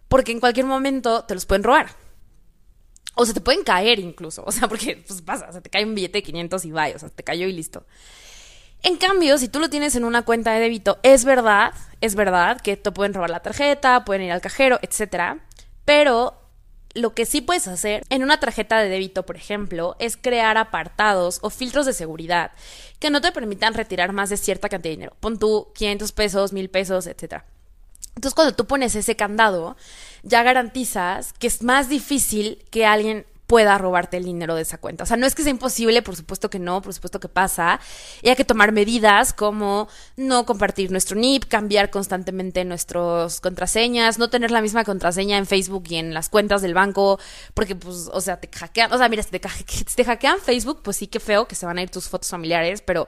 porque 0.08 0.32
en 0.32 0.40
cualquier 0.40 0.66
momento 0.66 1.24
te 1.24 1.34
los 1.34 1.46
pueden 1.46 1.64
robar. 1.64 2.05
O 3.16 3.26
se 3.26 3.34
te 3.34 3.40
pueden 3.40 3.64
caer 3.64 3.98
incluso. 3.98 4.44
O 4.46 4.52
sea, 4.52 4.68
porque 4.68 5.02
pues 5.04 5.20
pasa, 5.22 5.48
o 5.48 5.52
sea, 5.52 5.60
te 5.60 5.70
cae 5.70 5.84
un 5.84 5.94
billete 5.94 6.18
de 6.18 6.22
500 6.22 6.64
y 6.64 6.70
va, 6.70 6.86
o 6.94 6.98
sea, 6.98 7.08
te 7.08 7.24
cayó 7.24 7.48
y 7.48 7.52
listo. 7.52 7.84
En 8.82 8.96
cambio, 8.96 9.36
si 9.38 9.48
tú 9.48 9.58
lo 9.58 9.68
tienes 9.68 9.96
en 9.96 10.04
una 10.04 10.22
cuenta 10.22 10.52
de 10.52 10.60
débito, 10.60 10.98
es 11.02 11.24
verdad, 11.24 11.72
es 12.00 12.14
verdad 12.14 12.60
que 12.60 12.76
te 12.76 12.92
pueden 12.92 13.14
robar 13.14 13.30
la 13.30 13.40
tarjeta, 13.40 14.04
pueden 14.04 14.22
ir 14.22 14.32
al 14.32 14.40
cajero, 14.40 14.78
etcétera. 14.82 15.38
Pero 15.84 16.40
lo 16.94 17.14
que 17.14 17.26
sí 17.26 17.40
puedes 17.40 17.68
hacer 17.68 18.04
en 18.10 18.22
una 18.22 18.38
tarjeta 18.38 18.78
de 18.78 18.88
débito, 18.88 19.24
por 19.24 19.36
ejemplo, 19.36 19.96
es 19.98 20.16
crear 20.16 20.56
apartados 20.56 21.38
o 21.42 21.50
filtros 21.50 21.86
de 21.86 21.92
seguridad 21.92 22.52
que 23.00 23.10
no 23.10 23.20
te 23.20 23.32
permitan 23.32 23.74
retirar 23.74 24.12
más 24.12 24.30
de 24.30 24.36
cierta 24.36 24.68
cantidad 24.68 24.90
de 24.90 24.96
dinero. 24.96 25.16
Pon 25.20 25.38
tú 25.38 25.72
500 25.74 26.12
pesos, 26.12 26.52
1000 26.52 26.70
pesos, 26.70 27.06
etcétera. 27.06 27.44
Entonces, 28.16 28.34
cuando 28.34 28.54
tú 28.54 28.66
pones 28.66 28.94
ese 28.96 29.14
candado, 29.14 29.76
ya 30.22 30.42
garantizas 30.42 31.32
que 31.34 31.46
es 31.46 31.62
más 31.62 31.88
difícil 31.88 32.64
que 32.70 32.86
alguien 32.86 33.26
pueda 33.46 33.78
robarte 33.78 34.16
el 34.16 34.24
dinero 34.24 34.54
de 34.56 34.62
esa 34.62 34.78
cuenta. 34.78 35.04
O 35.04 35.06
sea, 35.06 35.16
no 35.16 35.26
es 35.26 35.34
que 35.34 35.42
sea 35.42 35.50
imposible, 35.50 36.02
por 36.02 36.16
supuesto 36.16 36.50
que 36.50 36.58
no, 36.58 36.82
por 36.82 36.92
supuesto 36.94 37.20
que 37.20 37.28
pasa. 37.28 37.78
Y 38.22 38.28
hay 38.28 38.36
que 38.36 38.44
tomar 38.44 38.72
medidas 38.72 39.32
como 39.32 39.88
no 40.16 40.46
compartir 40.46 40.90
nuestro 40.90 41.16
NIP, 41.16 41.44
cambiar 41.44 41.90
constantemente 41.90 42.64
nuestras 42.64 43.40
contraseñas, 43.40 44.18
no 44.18 44.30
tener 44.30 44.50
la 44.50 44.62
misma 44.62 44.84
contraseña 44.84 45.38
en 45.38 45.46
Facebook 45.46 45.84
y 45.90 45.96
en 45.96 46.12
las 46.12 46.28
cuentas 46.28 46.62
del 46.62 46.74
banco, 46.74 47.20
porque 47.54 47.76
pues, 47.76 48.10
o 48.12 48.20
sea, 48.20 48.38
te 48.38 48.48
hackean, 48.48 48.92
o 48.92 48.98
sea, 48.98 49.08
mira, 49.08 49.22
si 49.22 49.30
te, 49.30 49.40
si 49.68 49.84
te 49.84 50.04
hackean 50.04 50.40
Facebook, 50.40 50.80
pues 50.82 50.96
sí 50.96 51.06
que 51.06 51.20
feo 51.20 51.46
que 51.46 51.54
se 51.54 51.66
van 51.66 51.78
a 51.78 51.82
ir 51.82 51.90
tus 51.90 52.08
fotos 52.08 52.30
familiares, 52.30 52.82
pero 52.82 53.06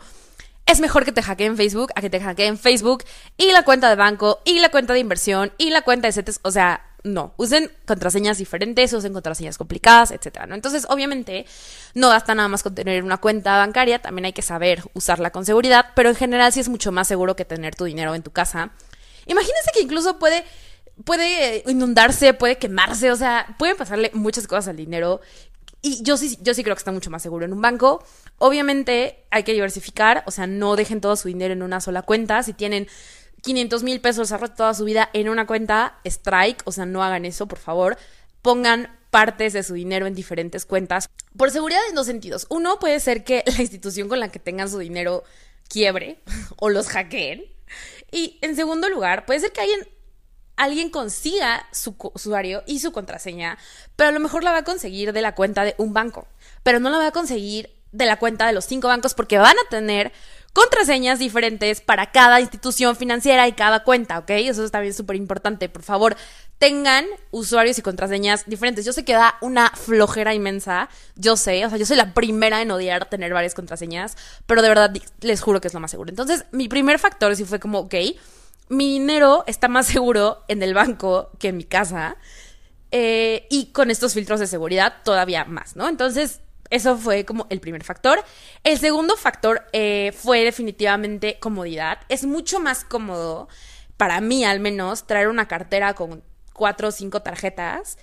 es 0.69 0.81
mejor 0.81 1.05
que 1.05 1.13
te 1.13 1.23
hackeen 1.23 1.57
Facebook 1.57 1.91
a 1.95 2.01
que 2.01 2.11
te 2.11 2.21
hackeen 2.21 2.59
Facebook 2.59 3.03
y 3.37 3.51
la 3.53 3.63
cuenta 3.63 3.89
de 3.89 3.97
banco 3.97 4.41
y 4.45 4.61
la 4.61 4.69
cuenta 4.69 4.93
de 4.93 5.01
inversión 5.01 5.51
y 5.59 5.71
la 5.71 5.83
cuenta 5.83 6.09
de 6.09 6.13
CETES. 6.13 6.41
O 6.43 6.51
sea, 6.51 6.85
no, 7.05 7.33
usen 7.39 7.73
contraseñas 7.87 8.37
diferentes, 8.37 8.93
usen 8.93 9.15
contraseñas 9.15 9.57
complicadas, 9.57 10.11
etcétera. 10.11 10.47
Entonces, 10.53 10.87
obviamente, 10.91 11.47
no 11.95 12.09
basta 12.09 12.35
nada 12.35 12.49
más 12.49 12.63
con 12.63 12.75
tener 12.75 13.03
una 13.03 13.17
cuenta 13.17 13.57
bancaria, 13.57 14.01
también 14.01 14.27
hay 14.27 14.33
que 14.35 14.43
saber 14.43 14.83
usarla 14.93 15.31
con 15.31 15.47
seguridad, 15.47 15.87
pero 15.95 16.11
en 16.11 16.17
general 16.17 16.53
sí 16.53 16.61
es 16.61 16.69
mucho 16.69 16.93
más 16.93 17.09
seguro 17.09 17.35
que 17.35 17.47
tener 17.47 17.75
tu 17.75 17.85
dinero 17.85 18.15
en 18.15 18.23
tu 18.23 18.31
casa. 18.31 18.71
Imagínense 19.27 19.71
que 19.73 19.81
incluso 19.81 20.19
puede 20.19 20.45
puede 21.05 21.63
inundarse, 21.67 22.35
puede 22.35 22.59
quemarse, 22.59 23.11
o 23.11 23.17
sea, 23.17 23.55
pueden 23.59 23.77
pasarle 23.77 24.11
muchas 24.15 24.47
cosas 24.47 24.69
al 24.69 24.77
dinero. 24.77 25.21
Y 25.81 26.03
yo 26.03 26.17
sí, 26.17 26.39
yo 26.43 26.55
sí 26.55 26.63
creo 26.63 26.75
que 26.75 26.81
está 26.81 26.93
mucho 26.93 27.11
más 27.11 27.23
seguro 27.23 27.45
en 27.45 27.53
un 27.53 27.61
banco. 27.61 28.05
Obviamente 28.39 29.25
hay 29.31 29.45
que 29.45 29.53
diversificar, 29.53 30.25
o 30.27 30.31
sea, 30.31 30.47
no 30.47 30.77
dejen 30.77 31.01
todo 31.01 31.17
su 31.17 31.29
dinero 31.29 31.53
en 31.53 31.63
una 31.63 31.81
sola 31.81 32.03
cuenta. 32.03 32.43
Si 32.43 32.53
tienen 32.53 32.89
500 33.43 33.83
mil 33.83 34.01
pesos 34.01 34.35
toda 34.57 34.75
su 34.75 34.85
vida 34.85 35.11
en 35.13 35.29
una 35.29 35.47
cuenta, 35.47 36.01
strike, 36.05 36.63
o 36.65 36.73
sea, 36.73 36.87
no 36.87 37.03
hagan 37.03 37.25
eso, 37.25 37.47
por 37.47 37.59
favor. 37.59 37.97
Pongan 38.43 38.99
partes 39.11 39.53
de 39.53 39.63
su 39.63 39.75
dinero 39.75 40.07
en 40.07 40.15
diferentes 40.15 40.67
cuentas. 40.67 41.09
Por 41.37 41.51
seguridad 41.51 41.81
en 41.89 41.95
dos 41.95 42.07
sentidos. 42.07 42.47
Uno, 42.51 42.79
puede 42.79 43.01
ser 43.01 43.25
que 43.25 43.45
la 43.47 43.63
institución 43.63 44.09
con 44.09 44.21
la 44.21 44.31
que 44.31 44.39
tengan 44.39 44.69
su 44.69 44.79
dinero 44.79 45.25
quiebre 45.69 46.21
o 46.57 46.69
los 46.69 46.89
hackeen. 46.89 47.45
Y 48.11 48.39
en 48.41 48.57
segundo 48.57 48.89
lugar, 48.89 49.27
puede 49.27 49.41
ser 49.41 49.53
que 49.53 49.61
alguien, 49.61 49.89
alguien 50.59 50.91
consiga 50.91 51.67
su 51.73 51.97
usuario 52.15 52.63
y 52.67 52.81
su 52.81 52.93
contraseña, 52.93 53.59
pero 53.97 54.11
a 54.11 54.13
lo 54.13 54.21
mejor 54.21 54.45
la 54.45 54.53
va 54.53 54.59
a 54.59 54.65
conseguir 54.65 55.13
de 55.13 55.23
la 55.23 55.35
cuenta 55.35 55.65
de 55.65 55.75
un 55.79 55.95
banco, 55.95 56.27
pero 56.63 56.81
no 56.81 56.91
la 56.91 56.99
va 56.99 57.07
a 57.07 57.13
conseguir 57.13 57.71
de 57.93 58.05
la 58.05 58.19
cuenta 58.19 58.47
de 58.47 58.53
los 58.53 58.67
cinco 58.67 58.89
bancos 58.89 59.15
porque 59.15 59.39
van 59.39 59.57
a 59.57 59.69
tener 59.71 60.13
contraseñas 60.53 61.19
diferentes 61.19 61.81
para 61.81 62.11
cada 62.11 62.41
institución 62.41 62.97
financiera 62.97 63.47
y 63.47 63.53
cada 63.53 63.85
cuenta, 63.85 64.19
¿ok? 64.19 64.31
Eso 64.31 64.65
es 64.65 64.71
también 64.71 64.93
súper 64.93 65.17
importante. 65.17 65.69
Por 65.69 65.83
favor, 65.83 66.17
tengan 66.59 67.07
usuarios 67.31 67.79
y 67.79 67.83
contraseñas 67.83 68.45
diferentes. 68.47 68.85
Yo 68.85 68.93
sé 68.93 69.05
que 69.05 69.13
da 69.13 69.37
una 69.41 69.71
flojera 69.71 70.35
inmensa, 70.35 70.89
yo 71.15 71.37
sé, 71.37 71.65
o 71.65 71.69
sea, 71.69 71.79
yo 71.79 71.87
soy 71.87 71.97
la 71.97 72.13
primera 72.13 72.61
en 72.61 72.71
odiar 72.71 73.09
tener 73.09 73.33
varias 73.33 73.55
contraseñas, 73.55 74.17
pero 74.47 74.63
de 74.63 74.69
verdad 74.69 74.93
les 75.21 75.41
juro 75.41 75.61
que 75.61 75.69
es 75.69 75.75
lo 75.75 75.81
más 75.81 75.91
seguro. 75.91 76.11
Entonces, 76.11 76.45
mi 76.51 76.69
primer 76.69 76.99
factor 76.99 77.37
sí 77.37 77.45
fue 77.45 77.61
como, 77.61 77.81
ok, 77.81 77.95
mi 78.69 78.93
dinero 78.93 79.45
está 79.47 79.69
más 79.69 79.87
seguro 79.87 80.45
en 80.49 80.63
el 80.63 80.75
banco 80.75 81.31
que 81.39 81.49
en 81.49 81.57
mi 81.57 81.65
casa. 81.65 82.17
Eh, 82.91 83.47
y 83.51 83.67
con 83.73 83.91
estos 83.91 84.15
filtros 84.15 84.41
de 84.41 84.47
seguridad 84.47 84.95
todavía 85.05 85.45
más, 85.45 85.77
¿no? 85.77 85.89
Entonces, 85.89 86.41
eso 86.71 86.97
fue 86.97 87.25
como 87.25 87.47
el 87.51 87.61
primer 87.61 87.85
factor. 87.85 88.23
El 88.65 88.79
segundo 88.79 89.17
factor 89.17 89.67
eh, 89.73 90.13
fue 90.17 90.43
definitivamente 90.45 91.39
comodidad. 91.39 91.99
Es 92.09 92.25
mucho 92.25 92.61
más 92.61 92.85
cómodo, 92.85 93.49
para 93.97 94.21
mí 94.21 94.45
al 94.45 94.61
menos, 94.61 95.07
traer 95.07 95.29
una 95.29 95.49
cartera 95.49 95.95
con 95.95 96.23
cuatro 96.53 96.89
o 96.89 96.91
cinco 96.91 97.23
tarjetas 97.23 97.99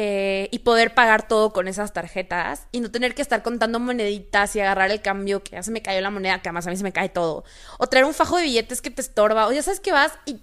eh, 0.00 0.48
y 0.52 0.60
poder 0.60 0.94
pagar 0.94 1.26
todo 1.26 1.52
con 1.52 1.66
esas 1.66 1.92
tarjetas 1.92 2.68
y 2.70 2.78
no 2.78 2.88
tener 2.88 3.16
que 3.16 3.22
estar 3.22 3.42
contando 3.42 3.80
moneditas 3.80 4.54
y 4.54 4.60
agarrar 4.60 4.92
el 4.92 5.02
cambio 5.02 5.42
que 5.42 5.56
ya 5.56 5.64
se 5.64 5.72
me 5.72 5.82
cayó 5.82 6.00
la 6.00 6.10
moneda, 6.10 6.40
que 6.40 6.48
además 6.48 6.68
a 6.68 6.70
mí 6.70 6.76
se 6.76 6.84
me 6.84 6.92
cae 6.92 7.08
todo. 7.08 7.42
O 7.80 7.88
traer 7.88 8.04
un 8.04 8.14
fajo 8.14 8.36
de 8.36 8.44
billetes 8.44 8.80
que 8.80 8.92
te 8.92 9.02
estorba. 9.02 9.48
O 9.48 9.52
ya 9.52 9.60
sabes 9.60 9.80
que 9.80 9.90
vas 9.90 10.12
y, 10.24 10.38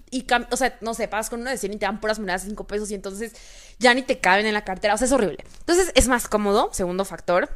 o 0.50 0.56
sea, 0.58 0.76
no 0.82 0.92
sé, 0.92 1.08
pagas 1.08 1.30
con 1.30 1.40
uno 1.40 1.48
de 1.48 1.56
100 1.56 1.72
y 1.72 1.76
te 1.78 1.86
dan 1.86 2.00
puras 2.00 2.18
monedas 2.18 2.42
de 2.42 2.50
5 2.50 2.66
pesos 2.66 2.90
y 2.90 2.96
entonces 2.96 3.32
ya 3.78 3.94
ni 3.94 4.02
te 4.02 4.18
caben 4.18 4.44
en 4.44 4.52
la 4.52 4.62
cartera. 4.62 4.92
O 4.92 4.98
sea, 4.98 5.06
es 5.06 5.12
horrible. 5.12 5.42
Entonces 5.60 5.90
es 5.94 6.06
más 6.06 6.28
cómodo, 6.28 6.68
segundo 6.74 7.06
factor. 7.06 7.48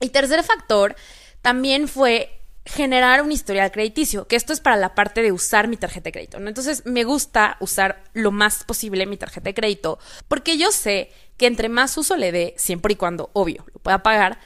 Y 0.00 0.08
tercer 0.08 0.42
factor 0.42 0.96
también 1.40 1.86
fue 1.86 2.37
generar 2.68 3.22
un 3.22 3.32
historial 3.32 3.72
crediticio, 3.72 4.26
que 4.26 4.36
esto 4.36 4.52
es 4.52 4.60
para 4.60 4.76
la 4.76 4.94
parte 4.94 5.22
de 5.22 5.32
usar 5.32 5.68
mi 5.68 5.76
tarjeta 5.76 6.04
de 6.04 6.12
crédito, 6.12 6.38
¿no? 6.38 6.48
Entonces 6.48 6.84
me 6.84 7.04
gusta 7.04 7.56
usar 7.60 8.04
lo 8.12 8.30
más 8.30 8.64
posible 8.64 9.06
mi 9.06 9.16
tarjeta 9.16 9.48
de 9.48 9.54
crédito, 9.54 9.98
porque 10.28 10.58
yo 10.58 10.70
sé 10.70 11.10
que 11.38 11.46
entre 11.46 11.70
más 11.70 11.96
uso 11.96 12.16
le 12.16 12.30
dé, 12.30 12.54
siempre 12.58 12.92
y 12.92 12.96
cuando, 12.96 13.30
obvio, 13.32 13.64
lo 13.72 13.80
pueda 13.80 14.02
pagar, 14.02 14.38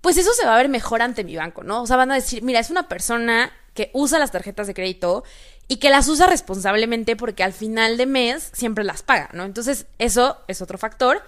pues 0.00 0.16
eso 0.16 0.32
se 0.34 0.46
va 0.46 0.54
a 0.54 0.58
ver 0.58 0.68
mejor 0.68 1.02
ante 1.02 1.24
mi 1.24 1.34
banco, 1.34 1.64
¿no? 1.64 1.82
O 1.82 1.86
sea, 1.86 1.96
van 1.96 2.12
a 2.12 2.14
decir, 2.14 2.42
mira, 2.42 2.60
es 2.60 2.70
una 2.70 2.88
persona 2.88 3.52
que 3.74 3.90
usa 3.92 4.18
las 4.18 4.30
tarjetas 4.30 4.66
de 4.66 4.74
crédito 4.74 5.24
y 5.66 5.78
que 5.78 5.90
las 5.90 6.06
usa 6.08 6.26
responsablemente 6.26 7.16
porque 7.16 7.42
al 7.42 7.52
final 7.52 7.96
de 7.96 8.06
mes 8.06 8.50
siempre 8.52 8.84
las 8.84 9.02
paga, 9.02 9.30
¿no? 9.32 9.44
Entonces, 9.44 9.86
eso 9.98 10.38
es 10.46 10.62
otro 10.62 10.78
factor. 10.78 11.22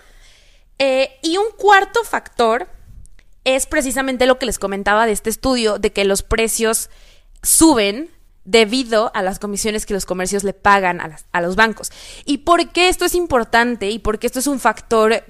Eh, 0.79 1.19
y 1.23 1.39
un 1.39 1.47
cuarto 1.57 2.05
factor 2.05 2.69
es 3.47 3.67
precisamente 3.67 4.27
lo 4.27 4.41
que 4.41 4.45
les 4.45 4.59
comentaba 4.59 5.07
de 5.07 5.13
este 5.13 5.31
estudio, 5.31 5.79
de 5.79 5.93
que 5.93 6.05
los 6.05 6.25
precios 6.25 6.91
suben 7.45 8.11
debido 8.45 9.13
a 9.15 9.23
las 9.23 9.39
comisiones 9.39 9.87
que 9.87 9.95
los 9.95 10.05
comercios 10.05 10.43
le 10.43 10.53
pagan 10.53 11.01
a, 11.01 11.41
los 11.41 11.55
bancos. 11.55 11.93
¿Y 12.25 12.39
por 12.39 12.71
qué 12.71 12.89
esto 12.89 13.05
es 13.05 13.15
importante? 13.15 13.89
¿Y 13.89 14.01
por 14.01 14.19
qué 14.19 14.27
esto 14.27 14.41
es 14.41 14.49
un 14.49 14.59
factor 14.59 15.23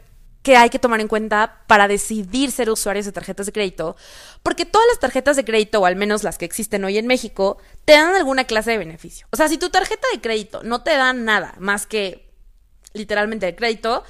que 0.42 0.56
hay 0.56 0.70
que 0.70 0.78
tomar 0.78 1.00
en 1.00 1.08
cuenta 1.08 1.62
para 1.66 1.88
decidir 1.88 2.52
ser 2.52 2.70
usuarios 2.70 3.04
de 3.04 3.12
tarjetas 3.12 3.44
de 3.44 3.52
crédito? 3.52 3.96
Porque 4.42 4.64
todas 4.64 4.88
las 4.88 4.98
tarjetas 4.98 5.36
de 5.36 5.44
crédito, 5.44 5.80
o 5.80 5.86
al 5.86 5.96
menos 5.96 6.22
las 6.22 6.38
que 6.38 6.46
existen 6.46 6.84
hoy 6.84 6.96
en 6.96 7.06
México, 7.06 7.58
te 7.84 7.92
dan 7.92 8.14
alguna 8.14 8.44
clase 8.44 8.70
de 8.70 8.78
beneficio. 8.78 9.26
O 9.30 9.36
sea, 9.36 9.48
si 9.48 9.58
tu 9.58 9.68
tarjeta 9.68 10.08
de 10.10 10.22
crédito 10.22 10.62
no 10.62 10.82
te 10.82 10.96
da 10.96 11.12
nada 11.12 11.54
más 11.58 11.86
que 11.86 12.32
literalmente 12.94 13.46
el 13.46 13.56
crédito, 13.56 14.04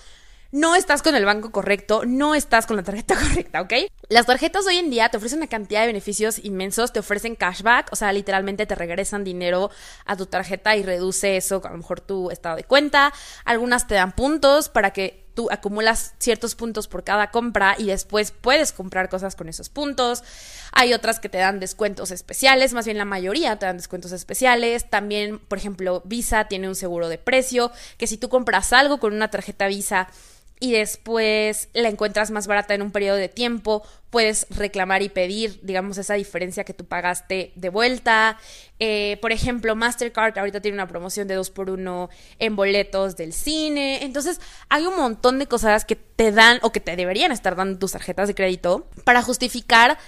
no 0.52 0.74
estás 0.74 1.02
con 1.02 1.14
el 1.14 1.24
banco 1.24 1.50
correcto, 1.50 2.02
no 2.06 2.34
estás 2.34 2.66
con 2.66 2.76
la 2.76 2.82
tarjeta 2.82 3.16
correcta, 3.20 3.60
¿ok? 3.60 3.72
Las 4.08 4.26
tarjetas 4.26 4.66
hoy 4.66 4.76
en 4.76 4.90
día 4.90 5.08
te 5.08 5.16
ofrecen 5.16 5.40
una 5.40 5.48
cantidad 5.48 5.80
de 5.80 5.88
beneficios 5.88 6.44
inmensos, 6.44 6.92
te 6.92 7.00
ofrecen 7.00 7.34
cashback, 7.34 7.92
o 7.92 7.96
sea, 7.96 8.12
literalmente 8.12 8.66
te 8.66 8.74
regresan 8.74 9.24
dinero 9.24 9.70
a 10.04 10.16
tu 10.16 10.26
tarjeta 10.26 10.76
y 10.76 10.82
reduce 10.82 11.36
eso, 11.36 11.60
a 11.64 11.70
lo 11.70 11.78
mejor 11.78 12.00
tu 12.00 12.30
estado 12.30 12.56
de 12.56 12.64
cuenta. 12.64 13.12
Algunas 13.44 13.86
te 13.86 13.94
dan 13.94 14.12
puntos 14.12 14.68
para 14.68 14.92
que 14.92 15.26
tú 15.36 15.48
acumulas 15.50 16.14
ciertos 16.18 16.54
puntos 16.54 16.88
por 16.88 17.04
cada 17.04 17.30
compra 17.30 17.76
y 17.78 17.86
después 17.86 18.32
puedes 18.32 18.72
comprar 18.72 19.08
cosas 19.08 19.36
con 19.36 19.48
esos 19.48 19.68
puntos. 19.68 20.24
Hay 20.72 20.94
otras 20.94 21.20
que 21.20 21.28
te 21.28 21.38
dan 21.38 21.60
descuentos 21.60 22.10
especiales, 22.10 22.72
más 22.72 22.86
bien 22.86 22.96
la 22.96 23.04
mayoría 23.04 23.58
te 23.58 23.66
dan 23.66 23.76
descuentos 23.76 24.12
especiales. 24.12 24.88
También, 24.88 25.38
por 25.38 25.58
ejemplo, 25.58 26.02
Visa 26.06 26.48
tiene 26.48 26.68
un 26.68 26.74
seguro 26.74 27.08
de 27.08 27.18
precio, 27.18 27.70
que 27.98 28.06
si 28.06 28.16
tú 28.16 28.28
compras 28.28 28.72
algo 28.72 28.98
con 28.98 29.12
una 29.12 29.30
tarjeta 29.30 29.66
Visa, 29.66 30.08
y 30.58 30.72
después 30.72 31.68
la 31.74 31.88
encuentras 31.88 32.30
más 32.30 32.46
barata 32.46 32.74
en 32.74 32.82
un 32.82 32.90
periodo 32.90 33.16
de 33.16 33.28
tiempo, 33.28 33.82
puedes 34.10 34.46
reclamar 34.50 35.02
y 35.02 35.10
pedir, 35.10 35.60
digamos, 35.62 35.98
esa 35.98 36.14
diferencia 36.14 36.64
que 36.64 36.72
tú 36.72 36.86
pagaste 36.86 37.52
de 37.54 37.68
vuelta. 37.68 38.38
Eh, 38.78 39.18
por 39.20 39.32
ejemplo, 39.32 39.76
Mastercard 39.76 40.38
ahorita 40.38 40.60
tiene 40.60 40.76
una 40.76 40.88
promoción 40.88 41.28
de 41.28 41.34
2 41.34 41.50
por 41.50 41.68
1 41.68 42.08
en 42.38 42.56
boletos 42.56 43.16
del 43.16 43.34
cine. 43.34 44.02
Entonces, 44.04 44.40
hay 44.70 44.86
un 44.86 44.96
montón 44.96 45.38
de 45.38 45.46
cosas 45.46 45.84
que 45.84 45.96
te 45.96 46.32
dan 46.32 46.58
o 46.62 46.72
que 46.72 46.80
te 46.80 46.96
deberían 46.96 47.32
estar 47.32 47.56
dando 47.56 47.78
tus 47.78 47.92
tarjetas 47.92 48.28
de 48.28 48.34
crédito 48.34 48.88
para 49.04 49.22
justificar 49.22 49.98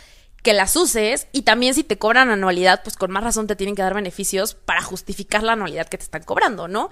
que 0.48 0.54
las 0.54 0.76
uses 0.76 1.26
y 1.30 1.42
también 1.42 1.74
si 1.74 1.84
te 1.84 1.98
cobran 1.98 2.30
anualidad, 2.30 2.82
pues 2.82 2.96
con 2.96 3.10
más 3.10 3.22
razón 3.22 3.46
te 3.46 3.54
tienen 3.54 3.76
que 3.76 3.82
dar 3.82 3.92
beneficios 3.92 4.54
para 4.54 4.80
justificar 4.80 5.42
la 5.42 5.52
anualidad 5.52 5.88
que 5.88 5.98
te 5.98 6.04
están 6.04 6.22
cobrando, 6.22 6.68
¿no? 6.68 6.88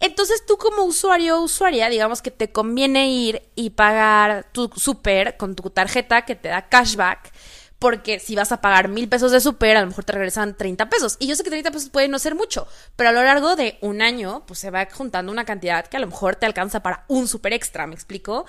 Entonces 0.00 0.44
tú 0.44 0.56
como 0.56 0.82
usuario 0.82 1.38
o 1.38 1.42
usuaria, 1.42 1.88
digamos 1.90 2.22
que 2.22 2.32
te 2.32 2.50
conviene 2.50 3.08
ir 3.08 3.42
y 3.54 3.70
pagar 3.70 4.48
tu 4.50 4.68
super 4.74 5.36
con 5.36 5.54
tu 5.54 5.70
tarjeta 5.70 6.22
que 6.22 6.34
te 6.34 6.48
da 6.48 6.68
cashback. 6.68 7.32
Porque 7.78 8.18
si 8.18 8.34
vas 8.34 8.50
a 8.50 8.60
pagar 8.60 8.88
mil 8.88 9.08
pesos 9.08 9.30
de 9.30 9.38
super, 9.38 9.76
a 9.76 9.82
lo 9.82 9.86
mejor 9.86 10.02
te 10.02 10.10
regresan 10.10 10.56
30 10.56 10.90
pesos. 10.90 11.14
Y 11.20 11.28
yo 11.28 11.36
sé 11.36 11.44
que 11.44 11.50
30 11.50 11.70
pesos 11.70 11.90
puede 11.90 12.08
no 12.08 12.18
ser 12.18 12.34
mucho, 12.34 12.66
pero 12.96 13.10
a 13.10 13.12
lo 13.12 13.22
largo 13.22 13.54
de 13.54 13.78
un 13.80 14.02
año, 14.02 14.42
pues 14.48 14.58
se 14.58 14.72
va 14.72 14.88
juntando 14.92 15.30
una 15.30 15.44
cantidad 15.44 15.86
que 15.86 15.96
a 15.96 16.00
lo 16.00 16.08
mejor 16.08 16.34
te 16.34 16.46
alcanza 16.46 16.82
para 16.82 17.04
un 17.06 17.28
super 17.28 17.52
extra, 17.52 17.86
¿me 17.86 17.94
explico? 17.94 18.44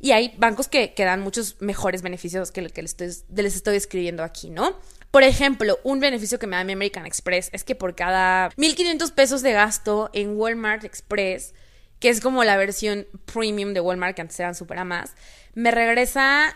Y 0.00 0.12
hay 0.12 0.34
bancos 0.38 0.68
que, 0.68 0.94
que 0.94 1.04
dan 1.04 1.20
muchos 1.20 1.60
mejores 1.60 2.02
beneficios 2.02 2.52
que 2.52 2.62
lo 2.62 2.68
que 2.70 2.82
les 2.82 2.92
estoy, 2.92 3.08
les 3.34 3.56
estoy 3.56 3.76
escribiendo 3.76 4.22
aquí, 4.22 4.50
¿no? 4.50 4.76
Por 5.10 5.22
ejemplo, 5.22 5.78
un 5.84 6.00
beneficio 6.00 6.38
que 6.38 6.46
me 6.46 6.56
da 6.56 6.64
mi 6.64 6.74
American 6.74 7.06
Express 7.06 7.48
es 7.52 7.64
que 7.64 7.74
por 7.74 7.94
cada 7.94 8.50
1500 8.56 9.10
pesos 9.12 9.42
de 9.42 9.52
gasto 9.52 10.10
en 10.12 10.36
Walmart 10.36 10.84
Express, 10.84 11.54
que 11.98 12.10
es 12.10 12.20
como 12.20 12.44
la 12.44 12.56
versión 12.56 13.06
premium 13.24 13.72
de 13.72 13.80
Walmart 13.80 14.14
que 14.14 14.22
antes 14.22 14.38
eran 14.38 14.54
super 14.54 14.84
más, 14.84 15.14
me 15.54 15.70
regresa 15.70 16.54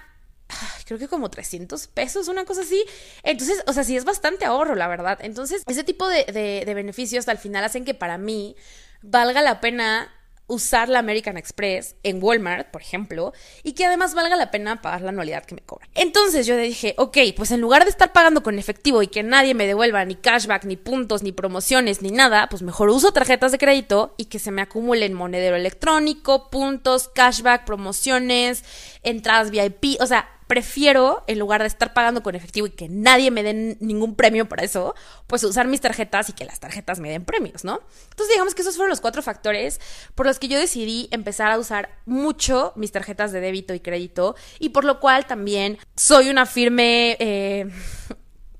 creo 0.84 0.98
que 0.98 1.08
como 1.08 1.30
300 1.30 1.86
pesos, 1.88 2.28
una 2.28 2.44
cosa 2.44 2.60
así. 2.60 2.84
Entonces, 3.22 3.62
o 3.66 3.72
sea, 3.72 3.84
sí 3.84 3.96
es 3.96 4.04
bastante 4.04 4.44
ahorro, 4.44 4.74
la 4.74 4.88
verdad. 4.88 5.18
Entonces, 5.22 5.62
ese 5.66 5.84
tipo 5.84 6.06
de, 6.08 6.24
de, 6.24 6.64
de 6.66 6.74
beneficios 6.74 7.28
al 7.28 7.38
final 7.38 7.64
hacen 7.64 7.84
que 7.84 7.94
para 7.94 8.18
mí 8.18 8.56
valga 9.02 9.42
la 9.42 9.60
pena 9.60 10.12
usar 10.46 10.88
la 10.88 10.98
American 10.98 11.36
Express 11.36 11.96
en 12.02 12.22
Walmart, 12.22 12.70
por 12.70 12.82
ejemplo, 12.82 13.32
y 13.62 13.72
que 13.72 13.86
además 13.86 14.14
valga 14.14 14.36
la 14.36 14.50
pena 14.50 14.82
pagar 14.82 15.02
la 15.02 15.10
anualidad 15.10 15.44
que 15.44 15.54
me 15.54 15.62
cobran. 15.62 15.88
Entonces 15.94 16.46
yo 16.46 16.56
dije, 16.56 16.94
ok, 16.98 17.18
pues 17.36 17.50
en 17.50 17.60
lugar 17.60 17.84
de 17.84 17.90
estar 17.90 18.12
pagando 18.12 18.42
con 18.42 18.58
efectivo 18.58 19.02
y 19.02 19.06
que 19.06 19.22
nadie 19.22 19.54
me 19.54 19.66
devuelva 19.66 20.04
ni 20.04 20.14
cashback, 20.14 20.64
ni 20.64 20.76
puntos, 20.76 21.22
ni 21.22 21.32
promociones, 21.32 22.02
ni 22.02 22.10
nada, 22.10 22.48
pues 22.48 22.62
mejor 22.62 22.90
uso 22.90 23.12
tarjetas 23.12 23.52
de 23.52 23.58
crédito 23.58 24.14
y 24.16 24.26
que 24.26 24.38
se 24.38 24.50
me 24.50 24.62
acumulen 24.62 25.14
monedero 25.14 25.56
electrónico, 25.56 26.50
puntos, 26.50 27.08
cashback, 27.08 27.64
promociones, 27.64 28.64
entradas 29.02 29.50
VIP, 29.50 30.00
o 30.00 30.06
sea, 30.06 30.28
prefiero, 30.46 31.24
en 31.26 31.38
lugar 31.38 31.60
de 31.60 31.68
estar 31.68 31.92
pagando 31.92 32.22
con 32.22 32.34
efectivo 32.34 32.66
y 32.66 32.70
que 32.70 32.88
nadie 32.88 33.30
me 33.30 33.42
dé 33.42 33.76
ningún 33.80 34.14
premio 34.14 34.48
para 34.48 34.64
eso, 34.64 34.94
pues 35.26 35.44
usar 35.44 35.66
mis 35.66 35.80
tarjetas 35.80 36.28
y 36.28 36.32
que 36.32 36.44
las 36.44 36.60
tarjetas 36.60 37.00
me 37.00 37.10
den 37.10 37.24
premios, 37.24 37.64
¿no? 37.64 37.80
Entonces 38.10 38.28
digamos 38.30 38.54
que 38.54 38.62
esos 38.62 38.76
fueron 38.76 38.90
los 38.90 39.00
cuatro 39.00 39.22
factores 39.22 39.80
por 40.14 40.26
los 40.26 40.38
que 40.38 40.48
yo 40.48 40.58
decidí 40.58 41.08
empezar 41.10 41.50
a 41.50 41.58
usar 41.58 41.90
mucho 42.06 42.72
mis 42.76 42.92
tarjetas 42.92 43.32
de 43.32 43.40
débito 43.40 43.74
y 43.74 43.80
crédito 43.80 44.36
y 44.58 44.70
por 44.70 44.84
lo 44.84 45.00
cual 45.00 45.26
también 45.26 45.78
soy 45.96 46.30
una 46.30 46.46
firme... 46.46 47.16
Eh, 47.18 47.66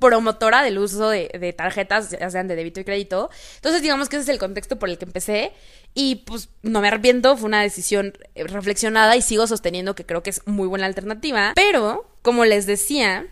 promotora 0.02 0.62
del 0.62 0.78
uso 0.78 1.08
de, 1.08 1.54
tarjetas, 1.56 2.10
ya 2.10 2.28
sean 2.28 2.48
de 2.48 2.56
débito 2.56 2.80
y 2.80 2.84
crédito. 2.84 3.30
Entonces, 3.56 3.82
digamos 3.82 4.08
que 4.08 4.16
ese 4.16 4.24
es 4.24 4.28
el 4.28 4.38
contexto 4.38 4.78
por 4.78 4.90
el 4.90 4.98
que 4.98 5.04
empecé. 5.04 5.52
Y 5.94 6.16
pues 6.26 6.48
no 6.62 6.80
me 6.80 6.88
arrepiento, 6.88 7.36
fue 7.36 7.46
una 7.46 7.62
decisión 7.62 8.12
eh, 8.34 8.44
reflexionada 8.44 9.16
y 9.16 9.22
sigo 9.22 9.46
sosteniendo 9.46 9.94
que 9.94 10.04
creo 10.04 10.22
que 10.22 10.30
es 10.30 10.46
muy 10.46 10.66
buena 10.66 10.86
alternativa. 10.86 11.52
Pero, 11.54 12.10
como 12.22 12.44
les 12.44 12.66
decía, 12.66 13.26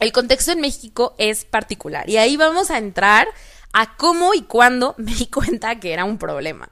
el 0.00 0.12
contexto 0.12 0.52
en 0.52 0.60
México 0.60 1.14
es 1.18 1.44
particular. 1.44 2.08
Y 2.08 2.16
ahí 2.16 2.36
vamos 2.36 2.70
a 2.70 2.78
entrar 2.78 3.28
a 3.72 3.96
cómo 3.96 4.34
y 4.34 4.42
cuándo 4.42 4.94
me 4.96 5.14
di 5.14 5.26
cuenta 5.30 5.78
que 5.78 5.92
era 5.92 6.04
un 6.04 6.18
problema. 6.18 6.70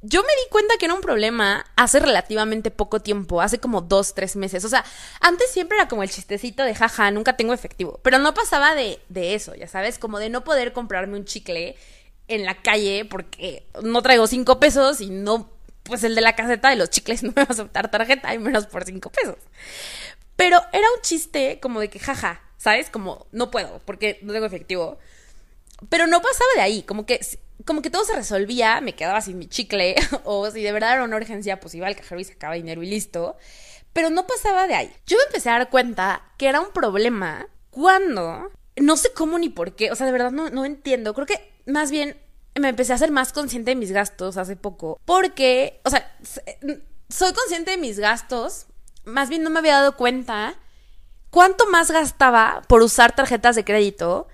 Yo 0.00 0.22
me 0.22 0.28
di 0.28 0.48
cuenta 0.50 0.74
que 0.78 0.84
era 0.84 0.94
un 0.94 1.00
problema 1.00 1.66
hace 1.74 1.98
relativamente 1.98 2.70
poco 2.70 3.00
tiempo, 3.00 3.40
hace 3.40 3.58
como 3.58 3.80
dos, 3.80 4.14
tres 4.14 4.36
meses. 4.36 4.64
O 4.64 4.68
sea, 4.68 4.84
antes 5.20 5.50
siempre 5.50 5.76
era 5.76 5.88
como 5.88 6.04
el 6.04 6.10
chistecito 6.10 6.62
de 6.62 6.74
jaja, 6.74 7.10
nunca 7.10 7.36
tengo 7.36 7.52
efectivo. 7.52 7.98
Pero 8.04 8.18
no 8.18 8.32
pasaba 8.32 8.74
de, 8.76 9.00
de 9.08 9.34
eso, 9.34 9.56
ya 9.56 9.66
sabes, 9.66 9.98
como 9.98 10.20
de 10.20 10.30
no 10.30 10.44
poder 10.44 10.72
comprarme 10.72 11.18
un 11.18 11.24
chicle 11.24 11.76
en 12.28 12.44
la 12.44 12.62
calle 12.62 13.06
porque 13.06 13.66
no 13.82 14.02
traigo 14.02 14.26
cinco 14.26 14.60
pesos 14.60 15.00
y 15.00 15.10
no, 15.10 15.50
pues 15.82 16.04
el 16.04 16.14
de 16.14 16.20
la 16.20 16.36
caseta 16.36 16.70
de 16.70 16.76
los 16.76 16.90
chicles 16.90 17.22
no 17.24 17.32
me 17.34 17.42
va 17.42 17.48
a 17.48 17.52
aceptar 17.52 17.90
tarjeta 17.90 18.32
y 18.34 18.38
menos 18.38 18.66
por 18.66 18.84
cinco 18.84 19.10
pesos. 19.10 19.36
Pero 20.36 20.60
era 20.72 20.86
un 20.94 21.02
chiste 21.02 21.58
como 21.60 21.80
de 21.80 21.90
que 21.90 21.98
jaja, 21.98 22.40
¿sabes? 22.56 22.90
Como 22.90 23.26
no 23.32 23.50
puedo 23.50 23.80
porque 23.84 24.20
no 24.22 24.32
tengo 24.32 24.46
efectivo. 24.46 24.98
Pero 25.88 26.06
no 26.06 26.22
pasaba 26.22 26.50
de 26.54 26.60
ahí, 26.60 26.82
como 26.82 27.06
que 27.06 27.20
como 27.68 27.82
que 27.82 27.90
todo 27.90 28.02
se 28.02 28.16
resolvía, 28.16 28.80
me 28.80 28.94
quedaba 28.94 29.20
sin 29.20 29.36
mi 29.36 29.46
chicle, 29.46 29.94
o 30.24 30.50
si 30.50 30.62
de 30.62 30.72
verdad 30.72 30.94
era 30.94 31.04
una 31.04 31.16
urgencia, 31.16 31.60
pues 31.60 31.74
iba 31.74 31.86
al 31.86 31.94
cajero 31.94 32.18
y 32.18 32.24
sacaba 32.24 32.54
dinero 32.54 32.82
y 32.82 32.86
listo. 32.88 33.36
Pero 33.92 34.08
no 34.08 34.26
pasaba 34.26 34.66
de 34.66 34.74
ahí. 34.74 34.90
Yo 35.06 35.18
me 35.18 35.24
empecé 35.24 35.50
a 35.50 35.58
dar 35.58 35.68
cuenta 35.68 36.22
que 36.38 36.48
era 36.48 36.60
un 36.60 36.72
problema 36.72 37.46
cuando, 37.68 38.50
no 38.76 38.96
sé 38.96 39.12
cómo 39.12 39.38
ni 39.38 39.50
por 39.50 39.76
qué, 39.76 39.92
o 39.92 39.96
sea, 39.96 40.06
de 40.06 40.12
verdad 40.12 40.30
no, 40.30 40.48
no 40.48 40.64
entiendo. 40.64 41.12
Creo 41.12 41.26
que 41.26 41.52
más 41.66 41.90
bien 41.90 42.16
me 42.58 42.70
empecé 42.70 42.94
a 42.94 42.98
ser 42.98 43.10
más 43.10 43.34
consciente 43.34 43.72
de 43.72 43.76
mis 43.76 43.92
gastos 43.92 44.38
hace 44.38 44.56
poco. 44.56 44.98
Porque, 45.04 45.82
o 45.84 45.90
sea, 45.90 46.10
soy 47.10 47.34
consciente 47.34 47.72
de 47.72 47.76
mis 47.76 47.98
gastos, 47.98 48.66
más 49.04 49.28
bien 49.28 49.42
no 49.42 49.50
me 49.50 49.58
había 49.58 49.74
dado 49.74 49.94
cuenta 49.94 50.54
cuánto 51.28 51.66
más 51.66 51.90
gastaba 51.90 52.62
por 52.66 52.80
usar 52.80 53.14
tarjetas 53.14 53.56
de 53.56 53.64
crédito 53.64 54.26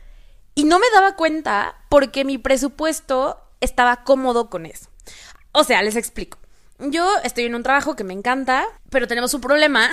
y 0.55 0.65
no 0.65 0.79
me 0.79 0.87
daba 0.93 1.17
cuenta 1.17 1.77
porque 1.89 2.25
mi 2.25 2.39
presupuesto 2.39 3.41
estaba 3.61 4.05
cómodo 4.05 4.51
con 4.51 4.67
eso. 4.67 4.89
O 5.53 5.65
sea, 5.65 5.83
les 5.83 5.97
explico. 5.97 6.39
Yo 6.79 7.09
estoy 7.23 7.45
en 7.45 7.55
un 7.55 7.63
trabajo 7.63 7.95
que 7.95 8.03
me 8.03 8.13
encanta, 8.13 8.67
pero 8.91 9.07
tenemos 9.07 9.33
un 9.33 9.41
problema, 9.41 9.91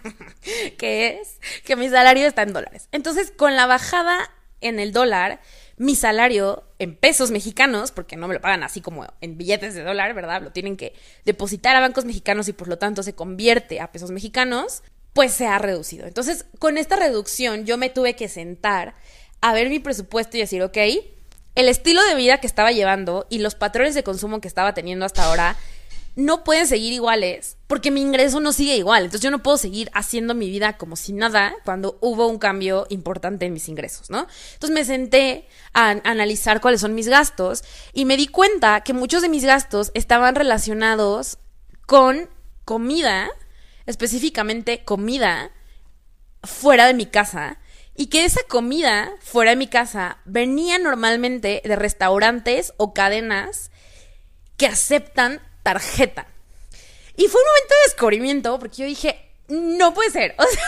que 0.78 1.20
es 1.20 1.38
que 1.64 1.76
mi 1.76 1.88
salario 1.90 2.26
está 2.26 2.42
en 2.42 2.54
dólares. 2.54 2.88
Entonces, 2.92 3.30
con 3.30 3.56
la 3.56 3.66
bajada 3.66 4.30
en 4.60 4.80
el 4.80 4.92
dólar, 4.92 5.40
mi 5.76 5.94
salario 5.94 6.64
en 6.78 6.96
pesos 6.96 7.30
mexicanos, 7.30 7.92
porque 7.92 8.16
no 8.16 8.26
me 8.26 8.34
lo 8.34 8.40
pagan 8.40 8.62
así 8.62 8.80
como 8.80 9.06
en 9.20 9.36
billetes 9.36 9.74
de 9.74 9.84
dólar, 9.84 10.14
¿verdad? 10.14 10.42
Lo 10.42 10.50
tienen 10.50 10.76
que 10.76 10.94
depositar 11.24 11.76
a 11.76 11.80
bancos 11.80 12.06
mexicanos 12.06 12.48
y 12.48 12.52
por 12.54 12.68
lo 12.68 12.78
tanto 12.78 13.02
se 13.02 13.14
convierte 13.14 13.80
a 13.80 13.92
pesos 13.92 14.10
mexicanos, 14.10 14.82
pues 15.12 15.32
se 15.32 15.46
ha 15.46 15.58
reducido. 15.58 16.06
Entonces, 16.06 16.46
con 16.58 16.78
esta 16.78 16.96
reducción 16.96 17.66
yo 17.66 17.76
me 17.76 17.90
tuve 17.90 18.16
que 18.16 18.28
sentar 18.28 18.94
a 19.40 19.52
ver 19.52 19.68
mi 19.68 19.78
presupuesto 19.78 20.36
y 20.36 20.40
decir, 20.40 20.62
ok, 20.62 20.76
el 21.54 21.68
estilo 21.68 22.02
de 22.04 22.14
vida 22.14 22.38
que 22.38 22.46
estaba 22.46 22.72
llevando 22.72 23.26
y 23.30 23.38
los 23.38 23.54
patrones 23.54 23.94
de 23.94 24.04
consumo 24.04 24.40
que 24.40 24.48
estaba 24.48 24.74
teniendo 24.74 25.04
hasta 25.04 25.24
ahora 25.24 25.56
no 26.18 26.42
pueden 26.42 26.66
seguir 26.66 26.92
iguales 26.92 27.56
porque 27.68 27.92
mi 27.92 28.00
ingreso 28.00 28.40
no 28.40 28.52
sigue 28.52 28.76
igual. 28.76 29.04
Entonces 29.04 29.22
yo 29.22 29.30
no 29.30 29.42
puedo 29.42 29.56
seguir 29.56 29.88
haciendo 29.94 30.34
mi 30.34 30.50
vida 30.50 30.76
como 30.76 30.96
si 30.96 31.12
nada 31.12 31.54
cuando 31.64 31.96
hubo 32.00 32.26
un 32.26 32.38
cambio 32.38 32.86
importante 32.90 33.46
en 33.46 33.52
mis 33.52 33.68
ingresos, 33.68 34.10
¿no? 34.10 34.26
Entonces 34.54 34.74
me 34.74 34.84
senté 34.84 35.46
a 35.74 35.90
analizar 36.02 36.60
cuáles 36.60 36.80
son 36.80 36.96
mis 36.96 37.08
gastos 37.08 37.62
y 37.92 38.04
me 38.04 38.16
di 38.16 38.26
cuenta 38.26 38.80
que 38.80 38.94
muchos 38.94 39.22
de 39.22 39.28
mis 39.28 39.44
gastos 39.44 39.92
estaban 39.94 40.34
relacionados 40.34 41.38
con 41.86 42.28
comida, 42.64 43.30
específicamente 43.86 44.84
comida 44.84 45.52
fuera 46.42 46.86
de 46.86 46.94
mi 46.94 47.06
casa 47.06 47.58
y 47.98 48.06
que 48.06 48.24
esa 48.24 48.44
comida 48.44 49.12
fuera 49.20 49.50
de 49.50 49.56
mi 49.56 49.66
casa 49.66 50.18
venía 50.24 50.78
normalmente 50.78 51.60
de 51.64 51.76
restaurantes 51.76 52.72
o 52.76 52.94
cadenas 52.94 53.72
que 54.56 54.66
aceptan 54.66 55.42
tarjeta. 55.64 56.28
Y 57.16 57.26
fue 57.26 57.40
un 57.40 57.48
momento 57.48 57.74
de 57.74 57.88
descubrimiento 57.90 58.58
porque 58.60 58.76
yo 58.76 58.86
dije, 58.86 59.32
no 59.48 59.92
puede 59.92 60.10
ser. 60.10 60.36
O 60.38 60.44
sea, 60.44 60.62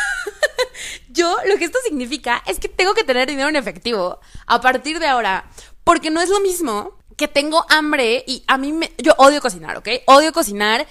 yo 1.10 1.36
lo 1.46 1.56
que 1.56 1.66
esto 1.66 1.78
significa 1.84 2.42
es 2.46 2.58
que 2.58 2.68
tengo 2.68 2.94
que 2.94 3.04
tener 3.04 3.28
dinero 3.28 3.48
en 3.48 3.56
efectivo 3.56 4.18
a 4.46 4.60
partir 4.60 4.98
de 4.98 5.06
ahora. 5.06 5.48
Porque 5.84 6.10
no 6.10 6.20
es 6.20 6.28
lo 6.28 6.40
mismo 6.40 6.98
que 7.16 7.28
tengo 7.28 7.64
hambre 7.68 8.24
y 8.26 8.42
a 8.48 8.58
mí 8.58 8.72
me... 8.72 8.92
Yo 8.98 9.14
odio 9.18 9.40
cocinar, 9.40 9.78
¿ok? 9.78 9.88
Odio 10.06 10.32
cocinar 10.32 10.84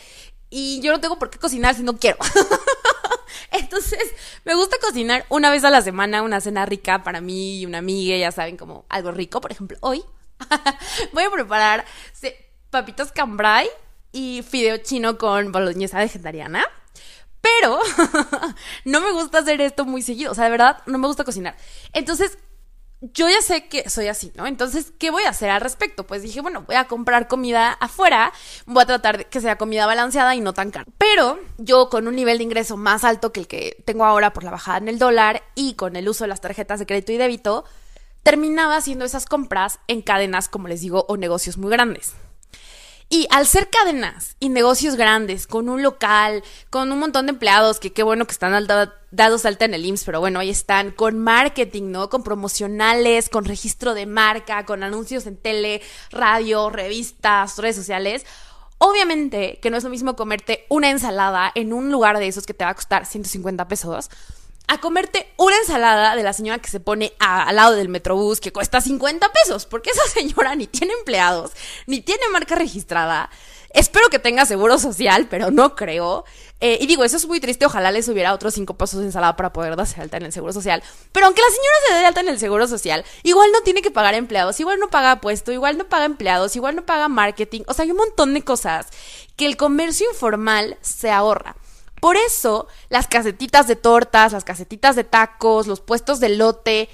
y 0.49 0.80
yo 0.80 0.93
no 0.93 1.02
tengo 1.02 1.19
por 1.19 1.30
qué 1.30 1.38
cocinar 1.38 1.75
si 1.75 1.84
no 1.84 1.97
quiero. 1.97 2.17
Entonces, 3.59 4.13
me 4.45 4.55
gusta 4.55 4.77
cocinar 4.79 5.25
una 5.29 5.49
vez 5.49 5.63
a 5.63 5.69
la 5.69 5.81
semana, 5.81 6.21
una 6.21 6.41
cena 6.41 6.65
rica 6.65 7.03
para 7.03 7.21
mí 7.21 7.59
y 7.59 7.65
una 7.65 7.79
amiga, 7.79 8.15
ya 8.17 8.31
saben, 8.31 8.57
como 8.57 8.85
algo 8.89 9.12
rico. 9.12 9.41
Por 9.41 9.51
ejemplo, 9.51 9.77
hoy 9.81 10.03
voy 11.13 11.23
a 11.23 11.31
preparar 11.31 11.85
papitas 12.69 13.12
cambrai 13.12 13.67
y 14.12 14.43
fideo 14.47 14.77
chino 14.77 15.17
con 15.17 15.51
boloñesa 15.51 15.99
vegetariana. 15.99 16.65
Pero 17.41 17.79
no 18.85 19.01
me 19.01 19.12
gusta 19.12 19.39
hacer 19.39 19.62
esto 19.62 19.85
muy 19.85 20.01
seguido. 20.01 20.31
O 20.31 20.35
sea, 20.35 20.45
de 20.45 20.51
verdad, 20.51 20.83
no 20.85 20.97
me 20.97 21.07
gusta 21.07 21.23
cocinar. 21.23 21.55
Entonces, 21.93 22.38
yo 23.01 23.29
ya 23.29 23.41
sé 23.41 23.67
que 23.67 23.89
soy 23.89 24.07
así, 24.07 24.31
¿no? 24.35 24.45
Entonces, 24.45 24.91
¿qué 24.99 25.09
voy 25.09 25.23
a 25.23 25.29
hacer 25.29 25.49
al 25.49 25.62
respecto? 25.62 26.05
Pues 26.05 26.21
dije, 26.21 26.41
bueno, 26.41 26.63
voy 26.67 26.75
a 26.75 26.88
comprar 26.88 27.27
comida 27.27 27.71
afuera, 27.71 28.33
voy 28.65 28.83
a 28.83 28.88
tratar 28.88 29.19
de 29.19 29.25
que 29.25 29.39
sea 29.39 29.57
comida 29.57 29.85
balanceada 29.85 30.35
y 30.35 30.41
no 30.41 30.53
tan 30.53 30.71
cara. 30.71 30.85
Pero 30.97 31.39
yo 31.57 31.89
con 31.89 32.07
un 32.07 32.15
nivel 32.15 32.39
de 32.39 32.43
ingreso 32.43 32.75
más 32.75 33.05
alto 33.05 33.31
que 33.31 33.39
el 33.39 33.47
que 33.47 33.81
tengo 33.85 34.03
ahora 34.03 34.33
por 34.33 34.43
la 34.43 34.51
bajada 34.51 34.79
en 34.79 34.89
el 34.89 34.99
dólar 34.99 35.43
y 35.55 35.75
con 35.75 35.95
el 35.95 36.09
uso 36.09 36.25
de 36.25 36.29
las 36.29 36.41
tarjetas 36.41 36.79
de 36.79 36.85
crédito 36.85 37.13
y 37.13 37.17
débito, 37.17 37.63
terminaba 38.23 38.75
haciendo 38.75 39.05
esas 39.05 39.25
compras 39.25 39.79
en 39.88 40.01
cadenas, 40.01 40.49
como 40.49 40.67
les 40.67 40.81
digo, 40.81 41.05
o 41.07 41.15
negocios 41.15 41.57
muy 41.57 41.71
grandes. 41.71 42.15
Y 43.12 43.26
al 43.32 43.48
ser 43.48 43.72
cadenas 43.72 44.36
y 44.39 44.50
negocios 44.50 44.95
grandes, 44.95 45.48
con 45.48 45.67
un 45.67 45.82
local, 45.82 46.43
con 46.69 46.91
un 46.91 47.00
montón 47.00 47.26
de 47.26 47.32
empleados, 47.32 47.80
que 47.80 47.91
qué 47.91 48.04
bueno 48.04 48.26
que 48.26 48.34
están 48.34 48.67
dados 49.10 49.45
alta 49.45 49.65
en 49.65 49.74
el 49.74 49.84
IMSS, 49.84 50.04
pero 50.04 50.19
bueno, 50.19 50.39
ahí 50.39 50.52
están, 50.52 50.91
con 50.91 51.17
marketing, 51.17 51.89
¿no? 51.89 52.10
Con 52.10 52.22
promocionales, 52.22 53.28
con 53.30 53.45
registro 53.45 53.95
de 53.95 54.06
marca, 54.06 54.63
con 54.65 54.84
anuncios 54.84 55.26
en 55.26 55.38
tele, 55.38 55.82
radio, 56.12 56.69
revistas, 56.69 57.58
redes 57.58 57.78
sociales. 57.78 58.28
Obviamente 58.78 59.60
que 59.60 59.72
no 59.72 59.78
es 59.78 59.84
lo 59.84 59.89
mismo 59.89 60.15
comerte 60.15 60.67
una 60.69 60.91
ensalada 60.91 61.52
en 61.56 61.74
un 61.74 61.91
lugar 61.91 62.19
de 62.19 62.28
esos 62.28 62.45
que 62.45 62.54
te 62.54 62.63
va 62.63 62.72
a 62.72 62.76
costar 62.76 63.08
150 63.08 63.67
pesos 63.67 64.10
a 64.69 64.79
comerte 64.79 65.27
una 65.36 65.58
ensalada 65.58 66.15
de 66.15 66.21
la 66.21 66.32
señora 66.32 66.60
que 66.60 66.69
se 66.69 66.79
pone 66.79 67.13
al 67.17 67.55
lado 67.55 67.75
del 67.75 67.89
metrobús 67.89 68.39
que 68.39 68.53
cuesta 68.53 68.79
50 68.79 69.27
pesos, 69.32 69.65
porque 69.65 69.89
esa 69.89 70.08
señora 70.13 70.55
ni 70.55 70.67
tiene 70.67 70.93
empleados, 70.93 71.51
ni 71.88 72.01
tiene 72.01 72.21
marca 72.32 72.55
registrada. 72.55 73.32
Espero 73.73 74.10
que 74.10 74.19
tenga 74.19 74.45
seguro 74.45 74.77
social, 74.77 75.27
pero 75.27 75.49
no 75.49 75.75
creo. 75.75 76.23
Eh, 76.60 76.77
y 76.82 76.88
digo, 76.88 77.03
eso 77.03 77.17
es 77.17 77.27
muy 77.27 77.39
triste. 77.39 77.65
Ojalá 77.65 77.91
les 77.91 78.08
hubiera 78.10 78.34
otros 78.34 78.53
5 78.53 78.75
pesos 78.77 78.99
de 78.99 79.08
ensalada 79.08 79.36
para 79.36 79.53
poder 79.53 79.75
darse 79.75 80.01
alta 80.01 80.17
en 80.17 80.23
el 80.23 80.34
seguro 80.34 80.53
social. 80.53 80.84
Pero 81.12 81.25
aunque 81.25 81.41
la 81.41 81.49
señora 81.49 81.75
se 81.88 81.93
dé 81.93 82.05
alta 82.05 82.21
en 82.21 82.29
el 82.29 82.39
seguro 82.39 82.67
social, 82.67 83.05
igual 83.23 83.51
no 83.51 83.62
tiene 83.62 83.82
que 83.82 83.91
pagar 83.91 84.13
empleados, 84.13 84.60
igual 84.60 84.79
no 84.79 84.89
paga 84.89 85.21
puesto, 85.21 85.51
igual 85.51 85.77
no 85.77 85.88
paga 85.88 86.05
empleados, 86.05 86.55
igual 86.55 86.75
no 86.75 86.86
paga 86.86 87.08
marketing. 87.08 87.62
O 87.67 87.73
sea, 87.73 87.84
hay 87.84 87.91
un 87.91 87.97
montón 87.97 88.34
de 88.36 88.43
cosas 88.43 88.88
que 89.36 89.45
el 89.45 89.58
comercio 89.58 90.08
informal 90.12 90.77
se 90.82 91.12
ahorra. 91.12 91.55
Por 91.99 92.17
eso, 92.17 92.67
las 92.89 93.07
casetitas 93.07 93.67
de 93.67 93.75
tortas, 93.75 94.31
las 94.31 94.43
casetitas 94.43 94.95
de 94.95 95.03
tacos, 95.03 95.67
los 95.67 95.81
puestos 95.81 96.19
de 96.19 96.29
lote, 96.29 96.89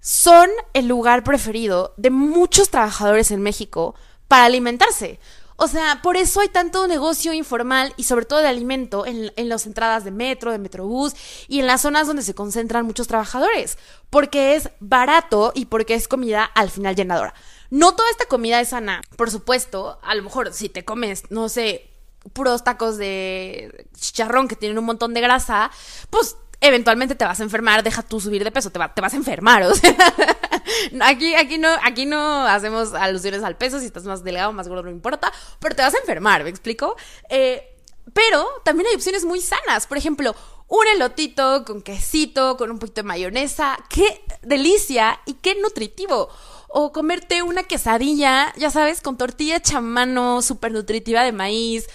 son 0.00 0.50
el 0.74 0.86
lugar 0.86 1.24
preferido 1.24 1.94
de 1.96 2.10
muchos 2.10 2.70
trabajadores 2.70 3.30
en 3.30 3.42
México 3.42 3.94
para 4.28 4.44
alimentarse. 4.44 5.18
O 5.56 5.68
sea, 5.68 6.00
por 6.02 6.16
eso 6.16 6.40
hay 6.40 6.48
tanto 6.48 6.86
negocio 6.88 7.32
informal 7.32 7.94
y 7.96 8.04
sobre 8.04 8.24
todo 8.24 8.40
de 8.40 8.48
alimento 8.48 9.06
en, 9.06 9.30
las 9.48 9.66
entradas 9.66 10.04
de 10.04 10.10
metro, 10.10 10.50
de 10.50 10.58
metrobús 10.58 11.14
y 11.46 11.60
en 11.60 11.66
las 11.66 11.82
zonas 11.82 12.08
donde 12.08 12.22
se 12.22 12.34
concentran 12.34 12.86
muchos 12.86 13.06
trabajadores. 13.06 13.78
Porque 14.10 14.56
es 14.56 14.70
barato 14.80 15.52
y 15.54 15.66
porque 15.66 15.94
es 15.94 16.08
comida 16.08 16.44
al 16.44 16.70
final 16.70 16.96
llenadora. 16.96 17.34
No 17.70 17.94
toda 17.94 18.10
esta 18.10 18.26
comida 18.26 18.60
es 18.60 18.70
sana, 18.70 19.00
por 19.16 19.30
supuesto. 19.30 19.98
A 20.02 20.14
lo 20.16 20.24
mejor 20.24 20.52
si 20.52 20.68
te 20.68 20.84
comes, 20.84 21.30
no 21.30 21.48
sé, 21.48 21.93
puros 22.32 22.64
tacos 22.64 22.96
de 22.96 23.86
chicharrón 23.96 24.48
que 24.48 24.56
tienen 24.56 24.78
un 24.78 24.84
montón 24.84 25.14
de 25.14 25.20
grasa, 25.20 25.70
pues 26.10 26.36
eventualmente 26.60 27.14
te 27.14 27.24
vas 27.24 27.40
a 27.40 27.42
enfermar, 27.42 27.82
deja 27.82 28.02
tú 28.02 28.20
subir 28.20 28.42
de 28.42 28.50
peso, 28.50 28.70
te, 28.70 28.80
te 28.94 29.00
vas 29.00 29.12
a 29.12 29.16
enfermar, 29.16 29.62
aquí, 31.02 31.34
aquí, 31.34 31.58
no, 31.58 31.68
aquí 31.82 32.06
no 32.06 32.46
hacemos 32.46 32.94
alusiones 32.94 33.42
al 33.42 33.56
peso, 33.56 33.80
si 33.80 33.86
estás 33.86 34.04
más 34.04 34.24
delgado, 34.24 34.52
más 34.52 34.68
gordo, 34.68 34.84
no 34.84 34.90
importa, 34.90 35.32
pero 35.60 35.76
te 35.76 35.82
vas 35.82 35.94
a 35.94 35.98
enfermar, 35.98 36.42
¿me 36.42 36.50
explico? 36.50 36.96
Eh, 37.28 37.70
pero 38.12 38.46
también 38.64 38.88
hay 38.88 38.94
opciones 38.94 39.24
muy 39.24 39.40
sanas, 39.40 39.86
por 39.86 39.98
ejemplo, 39.98 40.34
un 40.68 40.86
elotito 40.88 41.64
con 41.64 41.82
quesito, 41.82 42.56
con 42.56 42.70
un 42.70 42.78
poquito 42.78 43.02
de 43.02 43.08
mayonesa. 43.08 43.78
¡Qué 43.88 44.24
delicia 44.42 45.20
y 45.26 45.34
qué 45.34 45.54
nutritivo! 45.56 46.28
O 46.68 46.92
comerte 46.92 47.42
una 47.42 47.62
quesadilla, 47.62 48.52
ya 48.56 48.70
sabes, 48.70 49.00
con 49.00 49.16
tortilla 49.16 49.60
chamano, 49.60 50.42
súper 50.42 50.72
nutritiva 50.72 51.22
de 51.22 51.32
maíz, 51.32 51.86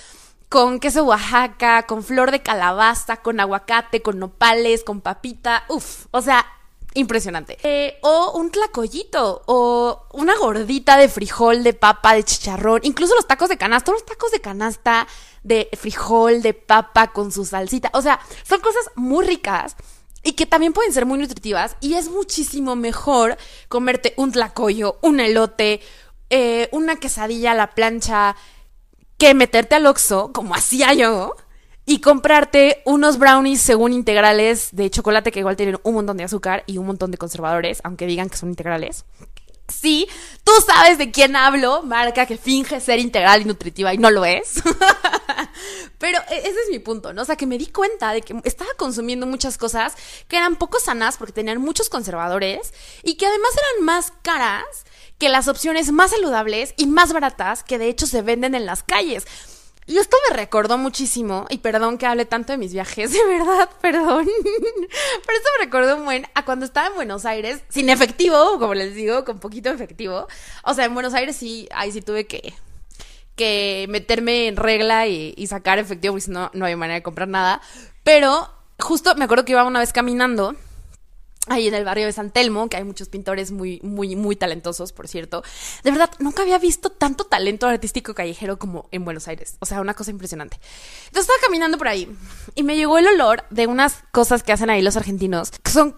con 0.49 0.79
queso 0.79 1.03
Oaxaca, 1.03 1.83
con 1.83 2.03
flor 2.03 2.31
de 2.31 2.41
calabaza, 2.41 3.17
con 3.17 3.39
aguacate, 3.39 4.01
con 4.01 4.17
nopales, 4.17 4.83
con 4.83 4.99
papita. 4.99 5.63
Uf, 5.69 6.07
o 6.09 6.21
sea, 6.21 6.45
impresionante. 6.95 7.57
Eh, 7.63 7.99
o 8.01 8.31
un 8.38 8.49
tlacoyito, 8.49 9.43
o 9.45 10.07
una 10.13 10.35
gordita 10.35 10.97
de 10.97 11.07
frijol, 11.07 11.63
de 11.63 11.73
papa, 11.73 12.15
de 12.15 12.23
chicharrón, 12.23 12.81
incluso 12.83 13.15
los 13.15 13.27
tacos 13.27 13.49
de 13.49 13.57
canasta, 13.57 13.91
los 13.91 14.05
tacos 14.05 14.31
de 14.31 14.41
canasta 14.41 15.07
de 15.43 15.69
frijol, 15.77 16.41
de 16.41 16.55
papa 16.55 17.13
con 17.13 17.31
su 17.31 17.45
salsita. 17.45 17.91
O 17.93 18.01
sea, 18.01 18.19
son 18.43 18.59
cosas 18.59 18.89
muy 18.95 19.25
ricas 19.25 19.75
y 20.23 20.33
que 20.33 20.47
también 20.47 20.73
pueden 20.73 20.93
ser 20.93 21.05
muy 21.05 21.19
nutritivas 21.19 21.77
y 21.79 21.93
es 21.93 22.09
muchísimo 22.09 22.75
mejor 22.75 23.38
comerte 23.67 24.15
un 24.17 24.31
tlacoyo, 24.31 24.97
un 25.01 25.19
elote, 25.19 25.81
eh, 26.31 26.69
una 26.71 26.97
quesadilla 26.97 27.51
a 27.51 27.55
la 27.55 27.71
plancha 27.71 28.35
que 29.19 29.36
meterte 29.36 29.75
al 29.75 29.86
Oxxo, 29.86 30.32
como 30.34 30.55
hacía 30.55 30.93
yo, 30.93 31.36
y 31.86 32.01
comprarte 32.01 32.82
unos 32.86 33.19
brownies 33.19 33.62
según 33.62 33.93
integrales 33.93 34.69
de 34.71 34.89
chocolate 34.89 35.32
que 35.32 35.39
igual 35.39 35.55
tienen 35.55 35.79
un 35.84 35.93
montón 35.93 36.17
de 36.17 36.23
azúcar 36.23 36.63
y 36.65 36.77
un 36.77 36.88
montón 36.88 37.12
de 37.12 37.17
conservadores, 37.17 37.82
aunque 37.84 38.08
digan 38.08 38.29
que 38.29 38.38
son 38.38 38.49
integrales. 38.49 39.05
Sí, 39.67 40.08
tú 40.43 40.51
sabes 40.65 40.97
de 40.97 41.12
quién 41.12 41.36
hablo, 41.36 41.84
marca 41.84 42.25
que 42.25 42.38
finge 42.38 42.79
ser 42.79 42.99
integral 42.99 43.41
y 43.41 43.45
nutritiva 43.45 43.93
y 43.93 43.97
no 43.97 44.10
lo 44.10 44.25
es. 44.25 44.63
Pero 45.99 46.19
e, 46.29 46.38
ese 46.38 46.62
es 46.62 46.69
mi 46.71 46.79
punto, 46.79 47.13
¿no? 47.13 47.21
O 47.21 47.25
sea, 47.25 47.36
que 47.36 47.45
me 47.45 47.58
di 47.58 47.67
cuenta 47.67 48.12
de 48.13 48.21
que 48.21 48.39
estaba 48.45 48.71
consumiendo 48.77 49.25
muchas 49.27 49.58
cosas 49.58 49.95
que 50.27 50.38
eran 50.38 50.55
poco 50.55 50.79
sanas 50.79 51.17
porque 51.17 51.34
tenían 51.34 51.62
muchos 51.62 51.89
conservadores 51.89 52.73
y 53.03 53.15
que 53.15 53.25
además 53.25 53.51
eran 53.53 53.86
más 53.86 54.13
caras 54.21 54.86
que 55.19 55.29
las 55.29 55.47
opciones 55.47 55.91
más 55.91 56.12
saludables 56.12 56.73
y 56.77 56.88
más 56.88 57.13
baratas 57.13 57.63
que 57.63 57.77
de 57.77 57.89
hecho 57.89 58.08
se 58.08 58.21
venden 58.21 58.55
en 58.55 58.65
las 58.65 58.82
calles. 58.84 59.27
Y 59.86 59.97
esto 59.97 60.15
me 60.29 60.38
recordó 60.38 60.77
muchísimo, 60.77 61.47
y 61.49 61.58
perdón 61.58 61.97
que 61.97 62.05
hable 62.05 62.25
tanto 62.25 62.53
de 62.53 62.60
mis 62.60 62.73
viajes, 62.73 63.12
de 63.13 63.25
verdad, 63.25 63.69
perdón. 63.82 64.27
Pero 64.43 65.38
esto 65.38 65.49
me 65.58 65.65
recordó 65.65 65.97
un 65.97 66.05
buen 66.05 66.27
a 66.36 66.45
cuando 66.45 66.65
estaba 66.65 66.88
en 66.88 66.95
Buenos 66.95 67.25
Aires, 67.25 67.62
sin 67.69 67.89
efectivo, 67.89 68.60
como 68.60 68.75
les 68.75 68.93
digo, 68.93 69.25
con 69.25 69.39
poquito 69.39 69.69
efectivo. 69.69 70.27
O 70.63 70.73
sea, 70.73 70.86
en 70.86 70.93
Buenos 70.93 71.15
Aires 71.15 71.36
sí, 71.36 71.67
ahí 71.71 71.91
sí 71.91 72.01
tuve 72.01 72.27
que, 72.27 72.53
que 73.36 73.88
meterme 73.89 74.47
en 74.47 74.58
regla 74.58 75.08
y, 75.08 75.47
sacar 75.47 75.79
efectivo, 75.79 76.13
porque 76.13 76.25
si 76.25 76.32
no, 76.32 76.51
no 76.53 76.65
había 76.65 76.77
manera 76.77 76.99
de 76.99 77.03
comprar 77.03 77.27
nada. 77.27 77.60
Pero 78.03 78.47
justo 78.79 79.15
me 79.15 79.25
acuerdo 79.25 79.43
que 79.43 79.53
iba 79.53 79.63
una 79.63 79.79
vez 79.79 79.91
caminando 79.91 80.55
ahí 81.49 81.67
en 81.67 81.73
el 81.73 81.83
barrio 81.83 82.05
de 82.05 82.13
San 82.13 82.31
Telmo, 82.31 82.69
que 82.69 82.77
hay 82.77 82.83
muchos 82.83 83.09
pintores 83.09 83.51
muy, 83.51 83.79
muy, 83.83 84.15
muy 84.15 84.35
talentosos, 84.35 84.93
por 84.93 85.07
cierto. 85.07 85.43
De 85.83 85.91
verdad, 85.91 86.12
nunca 86.19 86.43
había 86.43 86.57
visto 86.59 86.89
tanto 86.89 87.25
talento 87.25 87.67
artístico 87.67 88.13
callejero 88.13 88.57
como 88.57 88.88
en 88.91 89.05
Buenos 89.05 89.27
Aires. 89.27 89.57
O 89.59 89.65
sea, 89.65 89.81
una 89.81 89.93
cosa 89.93 90.12
impresionante. 90.12 90.57
Entonces 91.07 91.21
estaba 91.21 91.39
caminando 91.41 91.77
por 91.77 91.88
ahí 91.88 92.09
y 92.55 92.63
me 92.63 92.75
llegó 92.75 92.97
el 92.97 93.07
olor 93.07 93.43
de 93.49 93.67
unas 93.67 94.03
cosas 94.12 94.43
que 94.43 94.51
hacen 94.51 94.69
ahí 94.69 94.81
los 94.81 94.97
argentinos, 94.97 95.51
que 95.51 95.71
son 95.71 95.95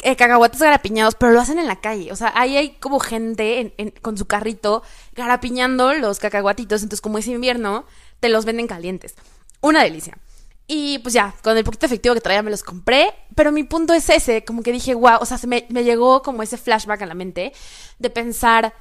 eh, 0.00 0.16
cacahuates 0.16 0.60
garapiñados, 0.60 1.14
pero 1.14 1.32
lo 1.32 1.40
hacen 1.40 1.58
en 1.58 1.66
la 1.66 1.80
calle. 1.80 2.12
O 2.12 2.16
sea, 2.16 2.32
ahí 2.34 2.56
hay 2.56 2.70
como 2.76 3.00
gente 3.00 3.74
con 4.02 4.18
su 4.18 4.26
carrito 4.26 4.82
garapiñando 5.14 5.94
los 5.94 6.18
cacahuatitos. 6.18 6.82
Entonces, 6.82 7.00
como 7.00 7.18
es 7.18 7.26
invierno, 7.26 7.86
te 8.20 8.28
los 8.28 8.44
venden 8.44 8.66
calientes. 8.66 9.14
Una 9.60 9.82
delicia. 9.82 10.18
Y 10.66 10.98
pues 11.00 11.12
ya, 11.12 11.34
con 11.42 11.56
el 11.58 11.64
poquito 11.64 11.86
efectivo 11.86 12.14
que 12.14 12.20
traía 12.20 12.42
me 12.42 12.50
los 12.50 12.62
compré. 12.62 13.12
Pero 13.34 13.52
mi 13.52 13.64
punto 13.64 13.92
es 13.92 14.08
ese, 14.08 14.44
como 14.44 14.62
que 14.62 14.72
dije, 14.72 14.94
wow, 14.94 15.18
o 15.20 15.26
sea, 15.26 15.38
se 15.38 15.46
me, 15.46 15.66
me 15.68 15.84
llegó 15.84 16.22
como 16.22 16.42
ese 16.42 16.56
flashback 16.56 17.02
a 17.02 17.06
la 17.06 17.14
mente 17.14 17.52
de 17.98 18.10
pensar, 18.10 18.74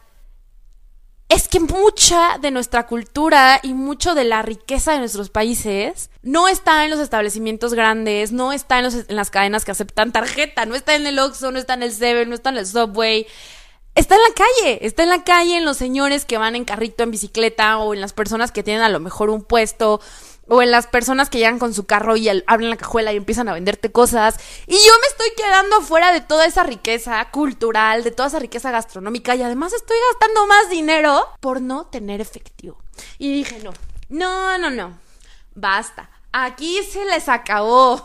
es 1.29 1.47
que 1.47 1.59
mucha 1.59 2.37
de 2.39 2.51
nuestra 2.51 2.85
cultura 2.85 3.59
y 3.63 3.73
mucho 3.73 4.13
de 4.13 4.23
la 4.23 4.43
riqueza 4.43 4.91
de 4.91 4.99
nuestros 4.99 5.29
países 5.31 6.11
no 6.21 6.47
está 6.47 6.85
en 6.85 6.91
los 6.91 6.99
establecimientos 6.99 7.73
grandes, 7.73 8.31
no 8.31 8.53
está 8.53 8.77
en, 8.77 8.85
los, 8.85 8.93
en 9.09 9.15
las 9.15 9.31
cadenas 9.31 9.65
que 9.65 9.71
aceptan 9.71 10.11
tarjeta, 10.11 10.65
no 10.65 10.75
está 10.75 10.95
en 10.95 11.07
el 11.07 11.17
Oxxo, 11.17 11.51
no 11.51 11.57
está 11.57 11.73
en 11.73 11.83
el 11.83 11.91
Seven, 11.91 12.29
no 12.29 12.35
está 12.35 12.49
en 12.49 12.57
el 12.57 12.67
Subway. 12.67 13.25
Está 13.95 14.15
en 14.15 14.21
la 14.21 14.33
calle, 14.35 14.85
está 14.85 15.03
en 15.03 15.09
la 15.09 15.23
calle 15.23 15.57
en 15.57 15.65
los 15.65 15.77
señores 15.77 16.25
que 16.25 16.37
van 16.37 16.55
en 16.55 16.65
carrito, 16.65 17.03
en 17.03 17.11
bicicleta 17.11 17.77
o 17.77 17.93
en 17.93 18.01
las 18.01 18.13
personas 18.13 18.51
que 18.51 18.63
tienen 18.63 18.83
a 18.83 18.89
lo 18.89 18.99
mejor 18.99 19.29
un 19.29 19.43
puesto 19.43 20.01
o 20.47 20.61
en 20.61 20.71
las 20.71 20.87
personas 20.87 21.29
que 21.29 21.37
llegan 21.37 21.59
con 21.59 21.73
su 21.73 21.85
carro 21.85 22.15
y 22.15 22.29
abren 22.47 22.69
la 22.69 22.77
cajuela 22.77 23.13
y 23.13 23.17
empiezan 23.17 23.47
a 23.49 23.53
venderte 23.53 23.91
cosas. 23.91 24.39
Y 24.67 24.73
yo 24.73 24.91
me 25.01 25.07
estoy 25.07 25.29
quedando 25.37 25.81
fuera 25.81 26.11
de 26.11 26.21
toda 26.21 26.45
esa 26.45 26.63
riqueza 26.63 27.23
cultural, 27.31 28.03
de 28.03 28.11
toda 28.11 28.27
esa 28.27 28.39
riqueza 28.39 28.71
gastronómica 28.71 29.35
y 29.35 29.41
además 29.41 29.73
estoy 29.73 29.97
gastando 30.11 30.47
más 30.47 30.69
dinero 30.69 31.27
por 31.39 31.61
no 31.61 31.85
tener 31.85 32.21
efectivo. 32.21 32.77
Y 33.17 33.33
dije, 33.33 33.59
no, 33.63 33.71
no, 34.09 34.57
no, 34.57 34.69
no, 34.69 34.97
basta. 35.55 36.09
Aquí 36.35 36.81
se 36.81 37.05
les 37.05 37.29
acabó. 37.29 38.03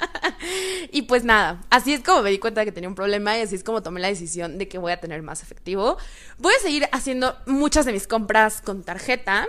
y 0.92 1.02
pues 1.02 1.24
nada, 1.24 1.60
así 1.68 1.92
es 1.92 2.00
como 2.00 2.22
me 2.22 2.30
di 2.30 2.38
cuenta 2.38 2.60
de 2.60 2.66
que 2.66 2.72
tenía 2.72 2.88
un 2.88 2.94
problema 2.94 3.36
y 3.36 3.40
así 3.42 3.56
es 3.56 3.64
como 3.64 3.82
tomé 3.82 3.98
la 4.00 4.06
decisión 4.06 4.56
de 4.56 4.68
que 4.68 4.78
voy 4.78 4.92
a 4.92 5.00
tener 5.00 5.20
más 5.22 5.42
efectivo. 5.42 5.98
Voy 6.38 6.54
a 6.54 6.62
seguir 6.62 6.88
haciendo 6.92 7.36
muchas 7.46 7.86
de 7.86 7.92
mis 7.92 8.06
compras 8.06 8.62
con 8.62 8.84
tarjeta 8.84 9.48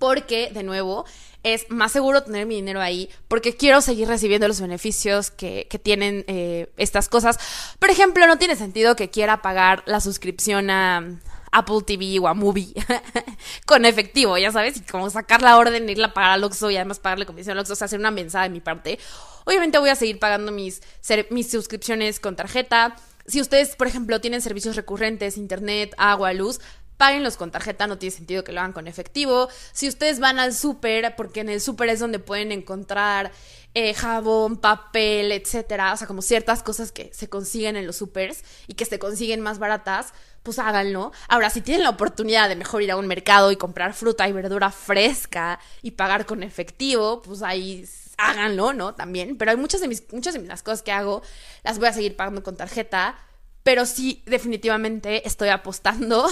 porque, 0.00 0.50
de 0.52 0.64
nuevo, 0.64 1.04
es 1.44 1.70
más 1.70 1.92
seguro 1.92 2.24
tener 2.24 2.46
mi 2.46 2.56
dinero 2.56 2.80
ahí 2.80 3.08
porque 3.28 3.56
quiero 3.56 3.80
seguir 3.80 4.08
recibiendo 4.08 4.48
los 4.48 4.60
beneficios 4.60 5.30
que, 5.30 5.68
tienen 5.82 6.24
eh, 6.26 6.72
estas 6.76 7.08
cosas. 7.08 7.38
Por 7.78 7.90
ejemplo, 7.90 8.26
no 8.26 8.38
tiene 8.38 8.56
sentido 8.56 8.96
que 8.96 9.10
quiera 9.10 9.42
pagar 9.42 9.84
la 9.86 10.00
suscripción 10.00 10.70
a 10.70 11.20
Apple 11.52 11.82
TV 11.86 12.18
o 12.18 12.28
a 12.28 12.34
Movie 12.34 12.74
con 13.66 13.84
efectivo, 13.84 14.38
ya 14.38 14.52
sabes, 14.52 14.78
y 14.78 14.80
como 14.80 15.10
sacar 15.10 15.42
la 15.42 15.56
orden, 15.58 15.88
irla 15.88 16.08
a 16.08 16.14
pagar 16.14 16.32
al 16.32 16.44
Oxxo 16.44 16.70
y 16.70 16.76
además 16.76 16.98
pagarle 16.98 17.26
comisión 17.26 17.52
al 17.52 17.60
Oxxo, 17.60 17.74
o 17.74 17.76
sea, 17.76 17.84
hacer 17.86 17.98
una 17.98 18.10
mensada 18.10 18.44
de 18.44 18.50
mi 18.50 18.60
parte. 18.60 18.98
Obviamente 19.44 19.78
voy 19.78 19.90
a 19.90 19.96
seguir 19.96 20.18
pagando 20.18 20.52
mis, 20.52 20.82
mis 21.30 21.50
suscripciones 21.50 22.20
con 22.20 22.36
tarjeta. 22.36 22.96
Si 23.26 23.40
ustedes, 23.40 23.76
por 23.76 23.86
ejemplo, 23.86 24.20
tienen 24.20 24.40
servicios 24.40 24.76
recurrentes, 24.76 25.36
internet, 25.36 25.94
agua, 25.98 26.32
luz, 26.32 26.60
páguenlos 27.00 27.38
con 27.38 27.50
tarjeta, 27.50 27.86
no 27.86 27.96
tiene 27.96 28.14
sentido 28.14 28.44
que 28.44 28.52
lo 28.52 28.60
hagan 28.60 28.74
con 28.74 28.86
efectivo. 28.86 29.48
Si 29.72 29.88
ustedes 29.88 30.20
van 30.20 30.38
al 30.38 30.52
súper, 30.52 31.16
porque 31.16 31.40
en 31.40 31.48
el 31.48 31.62
súper 31.62 31.88
es 31.88 31.98
donde 31.98 32.18
pueden 32.18 32.52
encontrar 32.52 33.32
eh, 33.72 33.94
jabón, 33.94 34.58
papel, 34.58 35.32
etcétera, 35.32 35.94
o 35.94 35.96
sea, 35.96 36.06
como 36.06 36.20
ciertas 36.20 36.62
cosas 36.62 36.92
que 36.92 37.10
se 37.14 37.30
consiguen 37.30 37.76
en 37.76 37.86
los 37.86 37.96
supers 37.96 38.44
y 38.66 38.74
que 38.74 38.84
se 38.84 38.98
consiguen 38.98 39.40
más 39.40 39.58
baratas, 39.58 40.12
pues 40.42 40.58
háganlo. 40.58 41.10
Ahora, 41.26 41.48
si 41.48 41.62
tienen 41.62 41.84
la 41.84 41.88
oportunidad 41.90 42.50
de 42.50 42.56
mejor 42.56 42.82
ir 42.82 42.90
a 42.90 42.98
un 42.98 43.06
mercado 43.06 43.50
y 43.50 43.56
comprar 43.56 43.94
fruta 43.94 44.28
y 44.28 44.32
verdura 44.32 44.70
fresca 44.70 45.58
y 45.80 45.92
pagar 45.92 46.26
con 46.26 46.42
efectivo, 46.42 47.22
pues 47.22 47.40
ahí 47.40 47.88
háganlo, 48.18 48.74
¿no? 48.74 48.94
También. 48.94 49.38
Pero 49.38 49.52
hay 49.52 49.56
muchas 49.56 49.80
de 49.80 49.88
mis, 49.88 50.02
muchas 50.12 50.34
de 50.34 50.40
las 50.42 50.62
cosas 50.62 50.82
que 50.82 50.92
hago, 50.92 51.22
las 51.64 51.78
voy 51.78 51.88
a 51.88 51.94
seguir 51.94 52.14
pagando 52.14 52.42
con 52.42 52.58
tarjeta 52.58 53.16
pero 53.62 53.86
sí, 53.86 54.22
definitivamente 54.26 55.26
estoy 55.26 55.50
apostando 55.50 56.26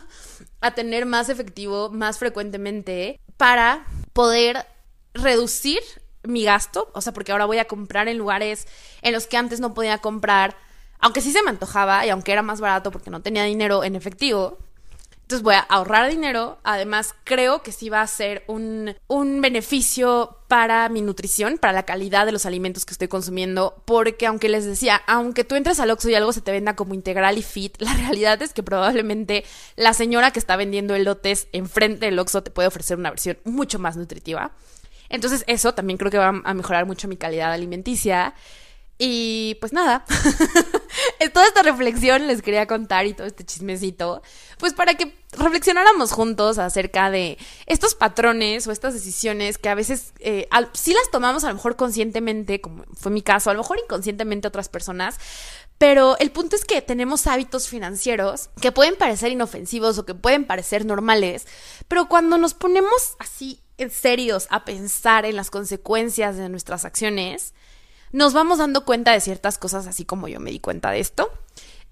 a 0.60 0.74
tener 0.74 1.06
más 1.06 1.28
efectivo 1.28 1.90
más 1.90 2.18
frecuentemente 2.18 3.20
para 3.36 3.86
poder 4.12 4.66
reducir 5.12 5.80
mi 6.22 6.44
gasto. 6.44 6.90
O 6.94 7.00
sea, 7.00 7.12
porque 7.12 7.32
ahora 7.32 7.44
voy 7.44 7.58
a 7.58 7.66
comprar 7.66 8.08
en 8.08 8.18
lugares 8.18 8.66
en 9.02 9.12
los 9.12 9.26
que 9.26 9.36
antes 9.36 9.60
no 9.60 9.74
podía 9.74 9.98
comprar, 9.98 10.56
aunque 10.98 11.20
sí 11.20 11.32
se 11.32 11.42
me 11.42 11.50
antojaba 11.50 12.06
y 12.06 12.10
aunque 12.10 12.32
era 12.32 12.42
más 12.42 12.60
barato 12.60 12.90
porque 12.90 13.10
no 13.10 13.22
tenía 13.22 13.44
dinero 13.44 13.84
en 13.84 13.94
efectivo. 13.94 14.58
Entonces 15.24 15.42
voy 15.42 15.54
a 15.54 15.60
ahorrar 15.60 16.10
dinero. 16.10 16.58
Además, 16.64 17.14
creo 17.24 17.62
que 17.62 17.72
sí 17.72 17.88
va 17.88 18.02
a 18.02 18.06
ser 18.06 18.44
un, 18.46 18.94
un, 19.06 19.40
beneficio 19.40 20.36
para 20.48 20.86
mi 20.90 21.00
nutrición, 21.00 21.56
para 21.56 21.72
la 21.72 21.84
calidad 21.84 22.26
de 22.26 22.32
los 22.32 22.44
alimentos 22.44 22.84
que 22.84 22.92
estoy 22.92 23.08
consumiendo. 23.08 23.82
Porque 23.86 24.26
aunque 24.26 24.50
les 24.50 24.66
decía, 24.66 25.00
aunque 25.06 25.42
tú 25.44 25.54
entres 25.54 25.80
al 25.80 25.90
Oxxo 25.90 26.10
y 26.10 26.14
algo 26.14 26.34
se 26.34 26.42
te 26.42 26.52
venda 26.52 26.76
como 26.76 26.92
integral 26.92 27.38
y 27.38 27.42
fit, 27.42 27.74
la 27.80 27.94
realidad 27.94 28.42
es 28.42 28.52
que 28.52 28.62
probablemente 28.62 29.46
la 29.76 29.94
señora 29.94 30.30
que 30.30 30.38
está 30.38 30.56
vendiendo 30.56 30.94
elotes 30.94 31.48
enfrente 31.52 32.04
del 32.04 32.18
Oxxo 32.18 32.42
te 32.42 32.50
puede 32.50 32.68
ofrecer 32.68 32.98
una 32.98 33.08
versión 33.08 33.38
mucho 33.44 33.78
más 33.78 33.96
nutritiva. 33.96 34.52
Entonces 35.08 35.42
eso 35.46 35.72
también 35.72 35.96
creo 35.96 36.10
que 36.10 36.18
va 36.18 36.42
a 36.44 36.54
mejorar 36.54 36.84
mucho 36.84 37.08
mi 37.08 37.16
calidad 37.16 37.50
alimenticia. 37.50 38.34
Y 38.98 39.56
pues 39.60 39.72
nada, 39.72 40.04
toda 41.32 41.46
esta 41.46 41.62
reflexión 41.62 42.26
les 42.26 42.42
quería 42.42 42.66
contar 42.66 43.06
y 43.06 43.14
todo 43.14 43.26
este 43.26 43.44
chismecito, 43.44 44.22
pues 44.58 44.72
para 44.72 44.94
que 44.94 45.14
reflexionáramos 45.32 46.12
juntos 46.12 46.58
acerca 46.58 47.10
de 47.10 47.38
estos 47.66 47.94
patrones 47.94 48.66
o 48.66 48.72
estas 48.72 48.94
decisiones 48.94 49.58
que 49.58 49.68
a 49.68 49.74
veces 49.74 50.12
eh, 50.20 50.48
sí 50.74 50.92
las 50.92 51.10
tomamos 51.10 51.44
a 51.44 51.48
lo 51.48 51.54
mejor 51.54 51.76
conscientemente, 51.76 52.60
como 52.60 52.84
fue 52.94 53.10
mi 53.10 53.22
caso, 53.22 53.50
a 53.50 53.54
lo 53.54 53.60
mejor 53.60 53.78
inconscientemente 53.82 54.48
otras 54.48 54.68
personas, 54.68 55.18
pero 55.78 56.16
el 56.18 56.30
punto 56.30 56.56
es 56.56 56.64
que 56.64 56.82
tenemos 56.82 57.26
hábitos 57.26 57.68
financieros 57.68 58.50
que 58.60 58.72
pueden 58.72 58.96
parecer 58.96 59.32
inofensivos 59.32 59.98
o 59.98 60.06
que 60.06 60.14
pueden 60.14 60.44
parecer 60.44 60.86
normales, 60.86 61.46
pero 61.88 62.08
cuando 62.08 62.38
nos 62.38 62.54
ponemos 62.54 63.16
así 63.18 63.60
serios 63.90 64.46
a 64.50 64.64
pensar 64.64 65.24
en 65.24 65.36
las 65.36 65.50
consecuencias 65.50 66.36
de 66.36 66.48
nuestras 66.48 66.84
acciones, 66.84 67.54
nos 68.14 68.32
vamos 68.32 68.58
dando 68.58 68.84
cuenta 68.84 69.10
de 69.10 69.20
ciertas 69.20 69.58
cosas, 69.58 69.88
así 69.88 70.04
como 70.04 70.28
yo 70.28 70.38
me 70.38 70.52
di 70.52 70.60
cuenta 70.60 70.92
de 70.92 71.00
esto. 71.00 71.32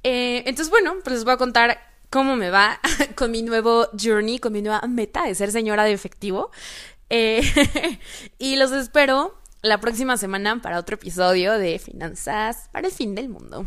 Eh, 0.04 0.44
entonces, 0.46 0.70
bueno, 0.70 0.94
pues 1.02 1.16
les 1.16 1.24
voy 1.24 1.34
a 1.34 1.36
contar 1.36 1.80
cómo 2.10 2.36
me 2.36 2.48
va 2.48 2.78
con 3.16 3.32
mi 3.32 3.42
nuevo 3.42 3.88
journey, 4.00 4.38
con 4.38 4.52
mi 4.52 4.62
nueva 4.62 4.82
meta 4.86 5.24
de 5.24 5.34
ser 5.34 5.50
señora 5.50 5.82
de 5.82 5.92
efectivo. 5.92 6.52
Eh, 7.10 7.42
y 8.38 8.54
los 8.54 8.70
espero 8.70 9.34
la 9.62 9.80
próxima 9.80 10.16
semana 10.16 10.62
para 10.62 10.78
otro 10.78 10.94
episodio 10.94 11.58
de 11.58 11.80
Finanzas 11.80 12.68
para 12.70 12.86
el 12.86 12.94
fin 12.94 13.16
del 13.16 13.28
mundo. 13.28 13.66